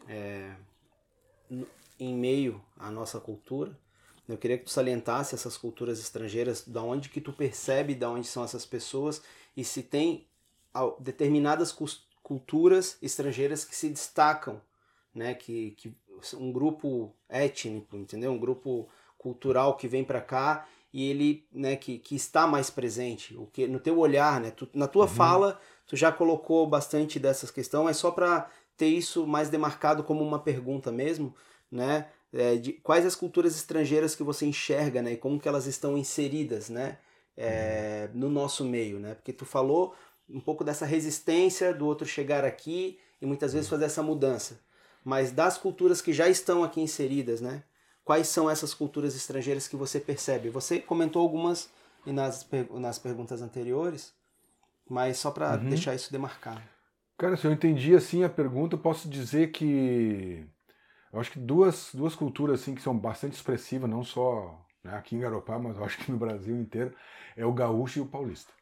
é, 0.09 0.55
em 1.99 2.14
meio 2.14 2.62
à 2.79 2.90
nossa 2.90 3.21
cultura. 3.21 3.77
Eu 4.29 4.38
queria 4.38 4.57
que 4.57 4.64
tu 4.64 4.71
salientasse 4.71 5.35
essas 5.35 5.57
culturas 5.57 5.99
estrangeiras, 5.99 6.66
da 6.66 6.83
onde 6.83 7.09
que 7.09 7.21
tu 7.21 7.33
percebe, 7.33 7.95
da 7.95 8.09
onde 8.09 8.27
são 8.27 8.45
essas 8.45 8.64
pessoas 8.64 9.21
e 9.57 9.64
se 9.64 9.83
tem 9.83 10.27
determinadas 11.01 11.77
culturas 12.23 12.97
estrangeiras 13.03 13.64
que 13.64 13.77
se 13.77 13.88
destacam, 13.90 14.61
né? 15.14 15.35
Que, 15.35 15.73
que 15.73 15.95
um 16.35 16.53
grupo 16.53 17.12
étnico, 17.29 17.97
entendeu? 17.97 18.33
Um 18.33 18.38
grupo 18.38 18.88
cultural 19.18 19.77
que 19.77 19.88
vem 19.88 20.05
para 20.05 20.21
cá 20.21 20.66
e 20.93 21.09
ele, 21.09 21.47
né? 21.53 21.77
Que, 21.77 21.99
que 21.99 22.15
está 22.15 22.47
mais 22.47 22.71
presente. 22.71 23.37
O 23.37 23.47
que 23.47 23.67
no 23.67 23.81
teu 23.81 23.99
olhar, 23.99 24.41
né? 24.41 24.51
Tu, 24.51 24.69
na 24.75 24.87
tua 24.87 25.05
uhum. 25.05 25.11
fala, 25.11 25.61
tu 25.87 25.97
já 25.97 26.13
colocou 26.13 26.67
bastante 26.67 27.19
dessas 27.19 27.51
questões, 27.51 27.85
mas 27.85 27.97
só 27.97 28.11
para 28.11 28.49
ter 28.77 28.89
isso 28.89 29.27
mais 29.27 29.49
demarcado 29.49 30.03
como 30.03 30.23
uma 30.25 30.39
pergunta 30.39 30.91
mesmo, 30.91 31.35
né? 31.71 32.07
é, 32.33 32.57
de 32.57 32.73
quais 32.73 33.05
as 33.05 33.15
culturas 33.15 33.55
estrangeiras 33.55 34.15
que 34.15 34.23
você 34.23 34.47
enxerga, 34.47 35.03
né? 35.03 35.13
E 35.13 35.17
como 35.17 35.39
que 35.39 35.49
elas 35.49 35.67
estão 35.67 35.99
inseridas, 35.99 36.69
né? 36.71 36.99
É, 37.37 38.09
no 38.15 38.29
nosso 38.29 38.65
meio, 38.65 38.99
né? 38.99 39.15
Porque 39.15 39.33
tu 39.33 39.45
falou 39.45 39.95
um 40.29 40.41
pouco 40.41 40.65
dessa 40.65 40.87
resistência 40.87 41.75
do 41.75 41.87
outro 41.87 42.07
chegar 42.07 42.45
aqui 42.45 42.99
e 43.21 43.27
muitas 43.27 43.53
vezes 43.53 43.69
fazer 43.69 43.85
essa 43.85 44.03
mudança. 44.03 44.61
Mas 45.05 45.31
das 45.31 45.59
culturas 45.59 46.01
que 46.01 46.13
já 46.13 46.29
estão 46.29 46.65
aqui 46.65 46.81
inseridas, 46.81 47.41
né? 47.41 47.63
Quais 48.05 48.27
são 48.29 48.51
essas 48.51 48.75
culturas 48.75 49.15
estrangeiras 49.15 49.69
que 49.69 49.77
você 49.77 50.01
percebe? 50.01 50.49
Você 50.49 50.81
comentou 50.81 51.23
algumas 51.23 51.71
nas, 52.05 52.49
nas 52.73 52.99
perguntas 52.99 53.41
anteriores, 53.43 54.12
mas 54.88 55.19
só 55.19 55.31
para 55.31 55.57
uhum. 55.57 55.69
deixar 55.69 55.95
isso 55.95 56.11
demarcado. 56.11 56.62
Cara, 57.17 57.37
se 57.37 57.47
eu 57.47 57.53
entendi 57.53 57.95
assim 57.95 58.25
a 58.25 58.29
pergunta, 58.29 58.77
posso 58.77 59.09
dizer 59.09 59.53
que 59.53 60.45
eu 61.12 61.21
acho 61.21 61.31
que 61.31 61.38
duas, 61.38 61.91
duas 61.95 62.17
culturas 62.17 62.61
assim 62.61 62.75
que 62.75 62.83
são 62.83 62.99
bastante 62.99 63.35
expressivas, 63.35 63.88
não 63.88 64.03
só 64.03 64.67
né, 64.83 64.97
aqui 64.97 65.15
em 65.15 65.21
Garopá, 65.21 65.59
mas 65.59 65.77
eu 65.77 65.85
acho 65.85 65.99
que 65.99 66.11
no 66.11 66.19
Brasil 66.19 66.57
inteiro, 66.57 66.95
é 67.37 67.47
o 67.47 67.53
gaúcho 67.53 67.99
e 67.99 68.03
o 68.03 68.07
paulista. 68.07 68.53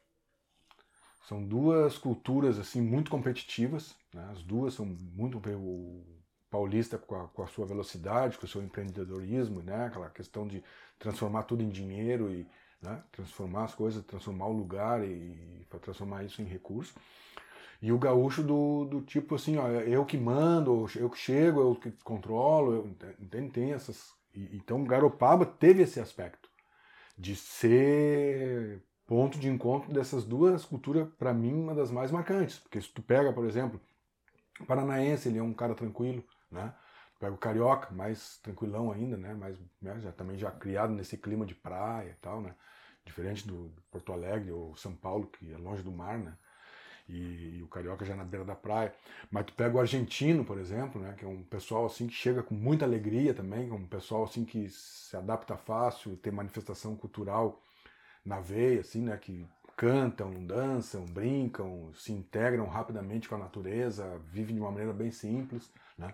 São 1.27 1.43
duas 1.43 1.97
culturas 1.97 2.59
assim 2.59 2.81
muito 2.81 3.09
competitivas, 3.09 3.95
né? 4.13 4.27
as 4.31 4.43
duas 4.43 4.73
são 4.73 4.85
muito 4.85 5.37
o 5.37 6.20
paulista 6.51 6.97
com 6.97 7.15
a, 7.15 7.27
com 7.29 7.41
a, 7.41 7.47
sua 7.47 7.65
velocidade, 7.65 8.37
com 8.37 8.45
o 8.45 8.49
seu 8.49 8.61
empreendedorismo, 8.61 9.61
né? 9.61 9.85
aquela 9.85 10.09
questão 10.09 10.45
de 10.45 10.61
transformar 10.99 11.43
tudo 11.43 11.63
em 11.63 11.69
dinheiro 11.69 12.29
e 12.29 12.45
né? 12.81 13.01
transformar 13.11 13.63
as 13.63 13.73
coisas, 13.73 14.03
transformar 14.03 14.47
o 14.47 14.53
lugar 14.53 15.03
e, 15.03 15.07
e 15.07 15.67
transformar 15.81 16.25
isso 16.25 16.41
em 16.41 16.45
recurso. 16.45 16.93
E 17.81 17.91
o 17.91 17.97
gaúcho 17.97 18.43
do, 18.43 18.85
do 18.85 19.01
tipo 19.01 19.35
assim, 19.35 19.57
ó, 19.57 19.67
eu 19.69 20.05
que 20.05 20.17
mando, 20.17 20.85
eu 20.95 21.09
que 21.09 21.17
chego, 21.17 21.61
eu 21.61 21.75
que 21.75 21.91
controlo, 22.03 22.73
eu, 22.73 22.87
entende? 23.19 23.49
Tem 23.49 23.71
essas. 23.71 24.13
Então 24.35 24.83
Garopaba 24.83 25.45
teve 25.45 25.81
esse 25.81 25.99
aspecto 25.99 26.49
de 27.17 27.35
ser 27.35 28.83
ponto 29.07 29.39
de 29.39 29.49
encontro 29.49 29.91
dessas 29.91 30.23
duas 30.23 30.63
culturas, 30.63 31.07
para 31.17 31.33
mim, 31.33 31.53
uma 31.53 31.73
das 31.73 31.91
mais 31.91 32.11
marcantes. 32.11 32.59
Porque 32.59 32.79
se 32.79 32.89
tu 32.89 33.01
pega, 33.01 33.33
por 33.33 33.45
exemplo, 33.45 33.81
o 34.59 34.65
paranaense, 34.65 35.27
ele 35.27 35.39
é 35.39 35.43
um 35.43 35.53
cara 35.53 35.73
tranquilo, 35.73 36.23
né? 36.51 36.73
pega 37.21 37.35
o 37.35 37.37
carioca, 37.37 37.93
mais 37.93 38.37
tranquilão 38.39 38.91
ainda, 38.91 39.15
né? 39.15 39.35
Mais, 39.35 39.55
né? 39.79 39.99
já 40.01 40.11
também 40.11 40.37
já 40.39 40.49
criado 40.49 40.91
nesse 40.91 41.15
clima 41.15 41.45
de 41.45 41.53
praia 41.53 42.09
e 42.09 42.15
tal, 42.15 42.41
né? 42.41 42.55
Diferente 43.05 43.47
do, 43.47 43.71
Porto 43.91 44.11
Alegre 44.11 44.51
ou 44.51 44.75
São 44.75 44.95
Paulo, 44.95 45.27
que 45.27 45.53
é 45.53 45.57
longe 45.57 45.83
do 45.83 45.91
mar, 45.91 46.17
né? 46.17 46.35
E, 47.07 47.57
e, 47.57 47.63
o 47.63 47.67
carioca 47.67 48.05
já 48.05 48.15
na 48.15 48.23
beira 48.23 48.45
da 48.45 48.55
praia. 48.55 48.93
Mas 49.29 49.45
tu 49.45 49.53
pega 49.53 49.75
o 49.75 49.79
argentino, 49.79 50.43
por 50.43 50.57
exemplo, 50.57 51.01
né, 51.01 51.13
que 51.17 51.25
é 51.25 51.27
um 51.27 51.43
pessoal 51.43 51.85
assim 51.85 52.07
que 52.07 52.13
chega 52.13 52.41
com 52.41 52.55
muita 52.55 52.85
alegria 52.85 53.33
também, 53.33 53.69
é 53.69 53.73
um 53.73 53.85
pessoal 53.85 54.23
assim 54.23 54.45
que 54.45 54.69
se 54.69 55.15
adapta 55.17 55.57
fácil, 55.57 56.15
tem 56.17 56.31
manifestação 56.31 56.95
cultural 56.95 57.61
na 58.25 58.39
veia, 58.39 58.81
assim, 58.81 59.01
né, 59.01 59.17
que 59.17 59.45
cantam, 59.81 60.45
dançam, 60.45 61.03
brincam, 61.05 61.91
se 61.95 62.11
integram 62.11 62.67
rapidamente 62.67 63.27
com 63.27 63.33
a 63.33 63.39
natureza, 63.39 64.21
vivem 64.27 64.53
de 64.53 64.61
uma 64.61 64.69
maneira 64.69 64.93
bem 64.93 65.09
simples, 65.09 65.73
né? 65.97 66.13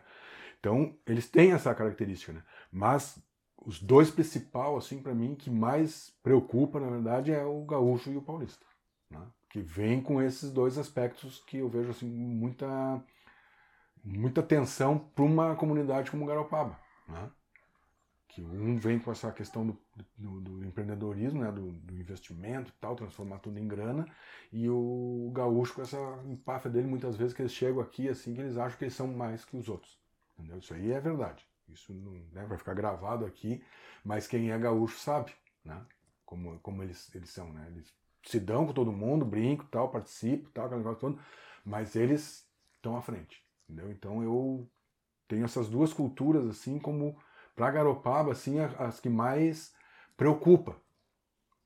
Então, 0.57 0.97
eles 1.05 1.29
têm 1.29 1.51
essa 1.51 1.75
característica, 1.75 2.31
né? 2.31 2.41
Mas 2.71 3.21
os 3.65 3.81
dois 3.81 4.09
principal, 4.09 4.77
assim, 4.77 5.01
para 5.01 5.13
mim, 5.13 5.35
que 5.35 5.49
mais 5.49 6.15
preocupa, 6.23 6.79
na 6.79 6.89
verdade, 6.89 7.33
é 7.33 7.43
o 7.43 7.65
gaúcho 7.65 8.09
e 8.09 8.15
o 8.15 8.21
paulista, 8.21 8.65
né? 9.11 9.27
Que 9.49 9.59
vem 9.59 10.01
com 10.01 10.21
esses 10.21 10.49
dois 10.49 10.77
aspectos 10.77 11.43
que 11.43 11.57
eu 11.57 11.67
vejo, 11.67 11.89
assim, 11.89 12.07
muita 12.07 13.03
muita 14.01 14.41
tensão 14.41 14.97
para 14.97 15.25
uma 15.25 15.57
comunidade 15.57 16.09
como 16.09 16.25
Garopaba, 16.25 16.79
né? 17.05 17.29
Que 18.27 18.41
um 18.41 18.77
vem 18.77 18.99
com 18.99 19.11
essa 19.11 19.31
questão 19.31 19.65
do, 19.65 19.79
do, 20.17 20.41
do 20.41 20.65
empreendedorismo, 20.65 21.41
né? 21.41 21.51
Do, 21.51 21.71
do, 21.71 21.95
investimento 21.95 22.73
tal, 22.79 22.95
transformar 22.95 23.39
tudo 23.39 23.57
em 23.57 23.67
grana, 23.67 24.05
e 24.51 24.69
o 24.69 25.31
gaúcho 25.33 25.75
com 25.75 25.81
essa 25.81 25.97
empáfia 26.25 26.69
dele, 26.69 26.87
muitas 26.87 27.15
vezes, 27.15 27.33
que 27.33 27.41
eles 27.41 27.53
chegam 27.53 27.81
aqui, 27.81 28.09
assim, 28.09 28.33
que 28.33 28.41
eles 28.41 28.57
acham 28.57 28.77
que 28.77 28.83
eles 28.83 28.93
são 28.93 29.07
mais 29.07 29.45
que 29.45 29.55
os 29.55 29.69
outros. 29.69 29.97
Entendeu? 30.37 30.59
Isso 30.59 30.73
aí 30.73 30.91
é 30.91 30.99
verdade. 30.99 31.47
Isso 31.69 31.93
não, 31.93 32.11
né, 32.31 32.45
vai 32.45 32.57
ficar 32.57 32.73
gravado 32.73 33.25
aqui, 33.25 33.63
mas 34.03 34.27
quem 34.27 34.51
é 34.51 34.57
gaúcho 34.57 34.99
sabe, 34.99 35.33
né? 35.63 35.85
Como, 36.25 36.59
como 36.59 36.83
eles, 36.83 37.13
eles 37.15 37.29
são, 37.29 37.51
né? 37.51 37.67
Eles 37.71 37.93
se 38.23 38.39
dão 38.39 38.65
com 38.65 38.73
todo 38.73 38.91
mundo, 38.91 39.25
brinco 39.25 39.65
tal, 39.65 39.89
participo 39.89 40.49
tal, 40.51 40.65
aquele 40.65 40.79
negócio 40.79 40.99
todo, 40.99 41.19
mas 41.65 41.95
eles 41.95 42.49
estão 42.75 42.97
à 42.97 43.01
frente, 43.01 43.43
entendeu? 43.63 43.91
Então 43.91 44.21
eu 44.23 44.69
tenho 45.27 45.45
essas 45.45 45.69
duas 45.69 45.93
culturas 45.93 46.47
assim 46.47 46.79
como 46.79 47.17
para 47.57 47.71
Garopaba 47.71 48.31
assim 48.31 48.59
as 48.59 48.99
que 48.99 49.09
mais 49.09 49.73
preocupa 50.15 50.79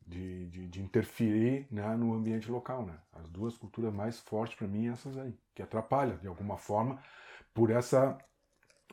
de, 0.07 0.47
de, 0.47 0.67
de 0.67 0.81
interferir 0.81 1.67
né, 1.69 1.95
no 1.97 2.13
ambiente 2.13 2.49
local, 2.49 2.85
né? 2.85 2.97
As 3.11 3.27
duas 3.27 3.57
culturas 3.57 3.93
mais 3.93 4.17
fortes 4.17 4.57
para 4.57 4.67
mim 4.67 4.87
essas 4.87 5.17
aí, 5.17 5.37
que 5.53 5.61
atrapalham 5.61 6.17
de 6.17 6.27
alguma 6.27 6.57
forma 6.57 6.97
por 7.53 7.69
essa 7.69 8.17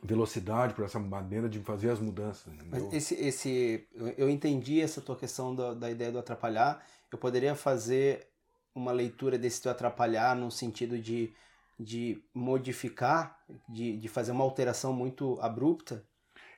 velocidade, 0.03 0.73
por 0.73 0.83
essa 0.83 0.99
maneira 0.99 1.47
de 1.47 1.59
fazer 1.59 1.89
as 1.89 1.99
mudanças. 1.99 2.53
Esse, 2.91 3.15
esse, 3.15 3.87
eu 4.17 4.29
entendi 4.29 4.81
essa 4.81 5.01
tua 5.01 5.15
questão 5.15 5.55
da, 5.55 5.73
da 5.73 5.89
ideia 5.89 6.11
do 6.11 6.19
atrapalhar. 6.19 6.85
Eu 7.11 7.17
poderia 7.17 7.55
fazer 7.55 8.27
uma 8.75 8.91
leitura 8.91 9.37
desse 9.37 9.61
teu 9.61 9.71
atrapalhar 9.71 10.35
no 10.35 10.51
sentido 10.51 10.99
de, 10.99 11.33
de 11.79 12.21
modificar, 12.33 13.39
de, 13.67 13.97
de 13.97 14.07
fazer 14.09 14.31
uma 14.31 14.43
alteração 14.43 14.93
muito 14.93 15.39
abrupta? 15.41 16.05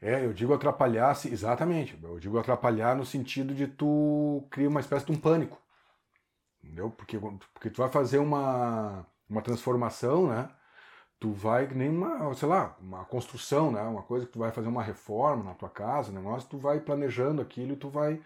É, 0.02 0.26
eu 0.26 0.34
digo 0.34 0.54
atrapalhar, 0.54 1.16
exatamente. 1.26 1.98
Eu 2.02 2.20
digo 2.20 2.38
atrapalhar 2.40 2.96
no 2.96 3.06
sentido 3.06 3.54
de 3.54 3.68
tu 3.68 4.48
criar 4.50 4.70
uma 4.70 4.80
espécie 4.80 5.06
de 5.06 5.12
um 5.12 5.20
pânico. 5.20 5.62
Entendeu? 6.64 6.92
Porque, 6.92 7.20
porque 7.54 7.70
tu 7.70 7.78
vai 7.82 7.90
fazer 7.90 8.20
uma, 8.20 9.06
uma 9.30 9.42
transformação, 9.42 10.28
né? 10.28 10.50
tu 11.22 11.32
vai 11.32 11.68
nem 11.68 11.90
uma, 11.90 12.34
sei 12.34 12.48
lá, 12.50 12.76
uma 12.82 13.06
construção, 13.06 13.72
né? 13.72 13.82
Uma 13.84 14.02
coisa 14.02 14.26
que 14.26 14.32
tu 14.32 14.40
vai 14.40 14.52
fazer 14.52 14.68
uma 14.68 14.82
reforma 14.82 15.44
na 15.44 15.54
tua 15.54 15.70
casa, 15.70 16.12
um 16.12 16.16
negócio, 16.16 16.50
tu 16.50 16.58
vai 16.58 16.80
planejando 16.80 17.42
aquilo 17.42 17.74
e 17.74 17.76
tu 17.76 17.90
vai 17.90 18.20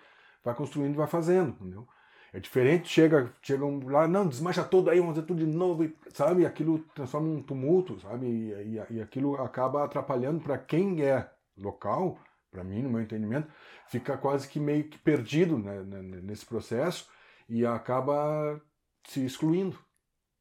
vai 0.44 0.56
construindo 0.56 0.94
e 0.94 0.98
vai 0.98 1.08
fazendo, 1.08 1.50
entendeu? 1.50 1.88
É 2.32 2.40
diferente, 2.40 2.88
chega, 2.88 3.34
chegam 3.42 3.80
lá, 3.86 4.08
não, 4.08 4.28
desmancha 4.28 4.64
tudo 4.64 4.90
aí, 4.90 5.00
vamos 5.00 5.16
fazer 5.16 5.28
tudo 5.28 5.40
de 5.46 5.52
novo, 5.52 5.84
e, 5.84 5.96
sabe? 6.14 6.46
Aquilo 6.46 6.80
transforma 6.96 7.28
num 7.28 7.42
tumulto, 7.42 8.00
sabe? 8.00 8.28
E, 8.28 8.78
e, 8.78 8.96
e 8.98 9.02
aquilo 9.02 9.36
acaba 9.42 9.84
atrapalhando 9.84 10.42
para 10.42 10.58
quem 10.58 11.02
é 11.02 11.30
local, 11.58 12.20
para 12.52 12.64
mim, 12.64 12.82
no 12.82 12.90
meu 12.90 13.02
entendimento, 13.02 13.52
fica 13.88 14.18
quase 14.18 14.48
que 14.48 14.60
meio 14.60 14.90
que 14.90 14.98
perdido 14.98 15.58
né, 15.58 15.84
nesse 16.22 16.46
processo 16.46 17.10
e 17.48 17.66
acaba 17.66 18.62
se 19.08 19.26
excluindo, 19.26 19.78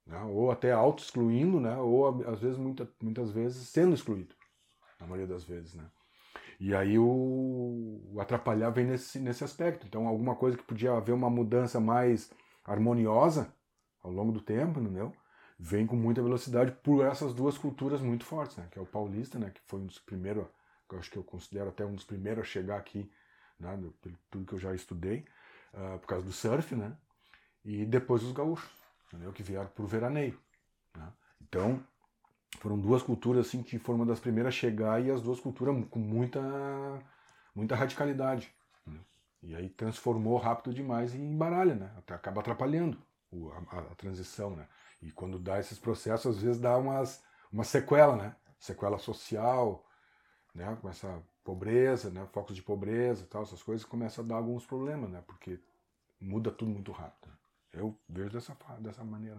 né? 0.07 0.23
ou 0.25 0.51
até 0.51 0.73
auto-excluindo, 0.73 1.61
né? 1.61 1.77
ou 1.77 2.23
às 2.27 2.41
vezes, 2.41 2.57
muita, 2.57 2.89
muitas 3.03 3.31
vezes, 3.31 3.69
sendo 3.69 3.95
excluído, 3.95 4.35
na 5.01 5.07
maioria 5.07 5.27
das 5.27 5.45
vezes. 5.45 5.75
Né? 5.75 5.85
E 6.59 6.75
aí 6.75 6.99
o, 6.99 8.01
o, 8.13 8.21
atrapalhar 8.21 8.71
vem 8.71 8.87
nesse, 8.87 9.19
nesse 9.19 9.45
aspecto. 9.45 9.87
Então, 9.87 10.07
alguma 10.07 10.35
coisa 10.35 10.57
que 10.57 10.63
podia 10.63 10.93
haver 10.93 11.13
uma 11.13 11.31
mudança 11.31 11.81
mais 11.81 12.31
harmoniosa 12.65 13.53
ao 14.03 14.11
longo 14.11 14.33
do 14.33 14.41
tempo, 14.41 14.81
entendeu? 14.81 15.13
Vem 15.59 15.87
com 15.87 15.97
muita 15.97 16.23
velocidade 16.23 16.73
por 16.83 17.05
essas 17.05 17.35
duas 17.35 17.57
culturas 17.57 18.01
muito 18.01 18.25
fortes, 18.25 18.57
né? 18.57 18.69
Que 18.71 18.79
é 18.79 18.83
o 18.83 18.87
paulista, 18.87 19.39
né? 19.39 19.51
Que 19.51 19.61
foi 19.67 19.81
um 19.81 19.87
dos 19.87 19.99
primeiros, 19.99 20.47
eu 20.93 20.99
acho 20.99 21.11
que 21.11 21.17
eu 21.17 21.25
considero 21.25 21.71
até 21.71 21.85
um 21.85 21.95
dos 21.95 22.05
primeiros 22.05 22.43
a 22.43 22.47
chegar 22.47 22.77
aqui, 22.77 23.11
né? 23.59 23.77
Pelo 24.01 24.19
tudo 24.31 24.47
que 24.47 24.53
eu 24.55 24.59
já 24.59 24.75
estudei, 24.75 25.25
uh, 25.73 25.99
por 25.99 26.07
causa 26.07 26.25
do 26.25 26.33
surf, 26.33 26.75
né? 26.75 26.97
E 27.65 27.85
depois 27.87 28.23
os 28.23 28.33
gaúchos 28.33 28.85
entendeu? 29.15 29.33
que 29.33 29.43
vieram 29.43 29.69
por 29.69 29.87
veraneio. 29.87 30.39
Né? 30.97 31.13
Então, 31.41 31.83
foram 32.59 32.79
duas 32.79 33.03
culturas 33.03 33.47
assim 33.47 33.63
que 33.63 33.79
foram 33.79 34.01
uma 34.01 34.07
das 34.07 34.21
primeiras 34.21 34.55
a 34.55 34.57
chegar 34.57 35.03
e 35.03 35.11
as 35.11 35.23
duas 35.23 35.41
culturas 35.41 35.75
com 35.89 35.99
muita, 35.99 36.41
muita 37.55 37.75
radicalidade. 37.75 38.53
Né? 38.87 38.99
E 39.43 39.55
aí 39.55 39.69
transformou 39.69 40.37
rápido 40.39 40.75
demais 40.75 41.15
e 41.15 41.19
embaralha, 41.19 41.75
né? 41.75 41.93
Até 41.99 42.15
acaba 42.15 42.41
atrapalhando 42.41 42.99
o, 43.31 43.51
a, 43.51 43.79
a, 43.79 43.95
transição, 43.95 44.57
né? 44.57 44.67
E 45.03 45.11
quando 45.11 45.39
dá 45.39 45.59
esses 45.59 45.79
processos, 45.79 46.37
às 46.37 46.43
vezes 46.43 46.61
dá 46.61 46.77
umas, 46.77 47.23
uma 47.53 47.65
sequela, 47.65 48.17
né? 48.17 48.37
Sequela 48.59 48.99
social, 48.99 49.85
né? 50.55 50.77
Com 50.81 50.89
essa 50.89 51.23
pobreza, 51.43 52.11
né? 52.11 52.27
Focos 52.33 52.55
de 52.55 52.63
pobreza, 52.63 53.27
tal, 53.27 53.43
essas 53.43 53.63
coisas 53.63 53.85
começam 53.85 54.25
a 54.25 54.29
dar 54.29 54.37
alguns 54.37 54.65
problemas, 54.65 55.11
né? 55.11 55.23
Porque 55.27 55.59
muda 56.21 56.51
tudo 56.51 56.71
muito 56.71 56.93
rápido. 56.93 57.29
Né? 57.29 57.37
Eu 57.73 57.99
vejo 58.09 58.31
dessa, 58.31 58.57
dessa 58.81 59.05
maneira. 59.05 59.39